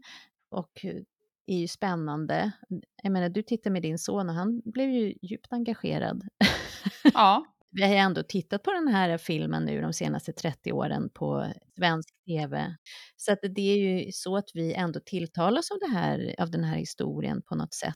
[0.49, 0.85] och
[1.45, 2.51] är ju spännande.
[3.03, 6.27] Jag menar, du tittar med din son och han blev ju djupt engagerad.
[7.13, 11.09] Ja, vi har ju ändå tittat på den här filmen nu de senaste 30 åren
[11.13, 12.75] på svensk tv.
[13.17, 16.63] Så att det är ju så att vi ändå tilltalas av, det här, av den
[16.63, 17.95] här historien på något sätt.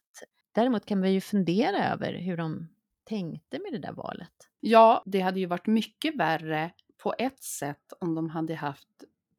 [0.55, 2.67] Däremot kan vi ju fundera över hur de
[3.09, 4.34] tänkte med det där valet.
[4.59, 6.71] Ja, det hade ju varit mycket värre
[7.03, 8.88] på ett sätt om de hade haft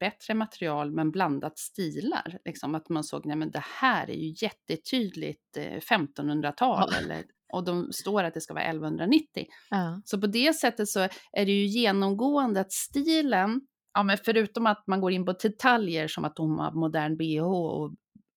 [0.00, 2.38] bättre material men blandat stilar.
[2.44, 5.56] Liksom att man såg, nej men det här är ju jättetydligt
[5.90, 6.98] 1500-tal Ja.
[6.98, 9.46] eller och de står att det ska vara 1190.
[9.70, 10.00] Ja.
[10.04, 11.00] Så på det sättet så
[11.32, 13.60] är det ju genomgående att stilen,
[13.94, 17.42] ja men förutom att man går in på detaljer som att hon har modern bh
[17.44, 17.94] och,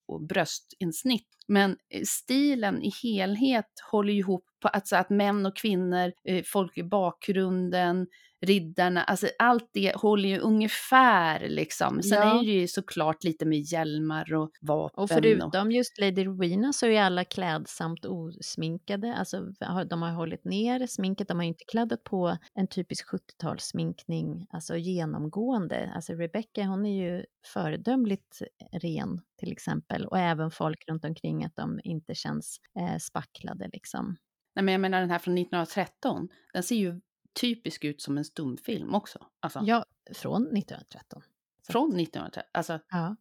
[0.07, 6.11] och bröstinsnitt, men eh, stilen i helhet håller ihop på alltså att män och kvinnor,
[6.23, 8.07] eh, folk i bakgrunden,
[8.41, 12.01] riddarna, alltså allt det håller ju ungefär liksom.
[12.03, 12.39] Sen Ja.
[12.39, 15.03] är det ju såklart lite med hjälmar och vapen.
[15.03, 19.15] Och förutom just Lady Rowena så är alla klädsamt osminkade.
[19.15, 19.41] Alltså
[19.89, 25.91] de har hållit ner sminket, de har inte kladdat på en typisk 70-talssminkning, alltså genomgående.
[25.95, 31.55] Alltså Rebecca hon är ju föredömligt ren till exempel och även folk runt omkring att
[31.55, 34.17] de inte känns eh, spacklade liksom.
[34.55, 37.01] Nej, men jag menar den här från 1913, den ser ju
[37.41, 39.19] typisk ut som en stumfilm också.
[39.39, 39.83] Alltså, Ja,
[40.15, 41.21] från 1913.
[41.65, 42.43] Så- Från 1913.
[42.53, 43.15] Alltså, Ja.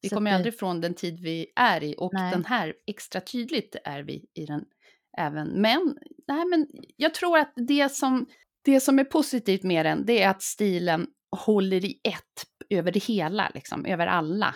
[0.00, 2.30] vi kommer det- aldrig från den tid vi är i och Nej.
[2.30, 4.64] den här extra tydligt är vi i den
[5.18, 5.48] även.
[5.48, 8.26] Men, nej, men jag tror att det som,
[8.64, 13.02] det som är positivt med den, det är att stilen håller i ett över det
[13.04, 14.54] hela, liksom, över alla.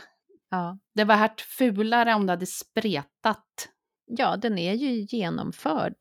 [0.51, 0.79] Ja.
[0.95, 3.69] Det var varit fulare om det hade spretat.
[4.07, 5.95] ja, den är ju genomförd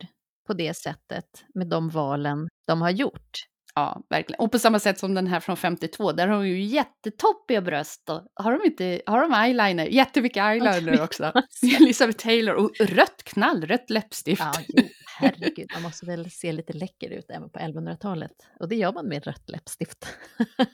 [0.47, 3.47] på det sättet med de valen de har gjort.
[3.75, 4.39] Ja, verkligen.
[4.39, 8.09] Och på samma sätt som den här från 52, där har de ju jättetoppiga bröst.
[8.33, 9.85] Har de inte, har de eyeliner?
[9.85, 11.31] Jättemycket eyeliner också.
[11.79, 14.41] Elizabeth Taylor och rött knallrött läppstift.
[14.41, 14.83] Ja, jo,
[15.19, 18.31] herregud, man måste väl se lite läcker ut även på 1100-talet.
[18.59, 20.07] Och det gör man med rött läppstift.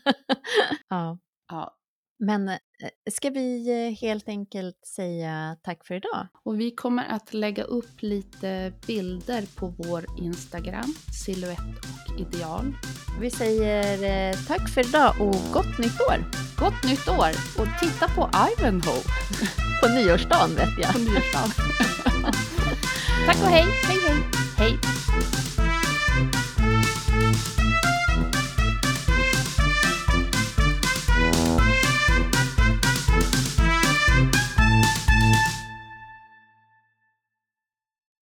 [0.90, 1.18] ja,
[1.52, 1.77] Ja.
[2.20, 2.56] Men eh,
[3.12, 6.28] ska vi eh, helt enkelt säga tack för idag?
[6.44, 10.94] Och vi kommer att lägga upp lite bilder på vår Instagram,
[11.26, 11.60] silhuett
[12.14, 12.74] och ideal.
[13.22, 16.48] Vi säger eh, tack för idag och gott nytt år!
[16.60, 19.04] Gott nytt år och titta på Ivanhoe
[19.82, 20.94] På nyårsdagen vet jag.
[20.94, 21.50] på nyårsdagen.
[23.26, 23.66] Tack och hej!
[23.88, 24.24] Hej hej!
[24.58, 24.78] Hej!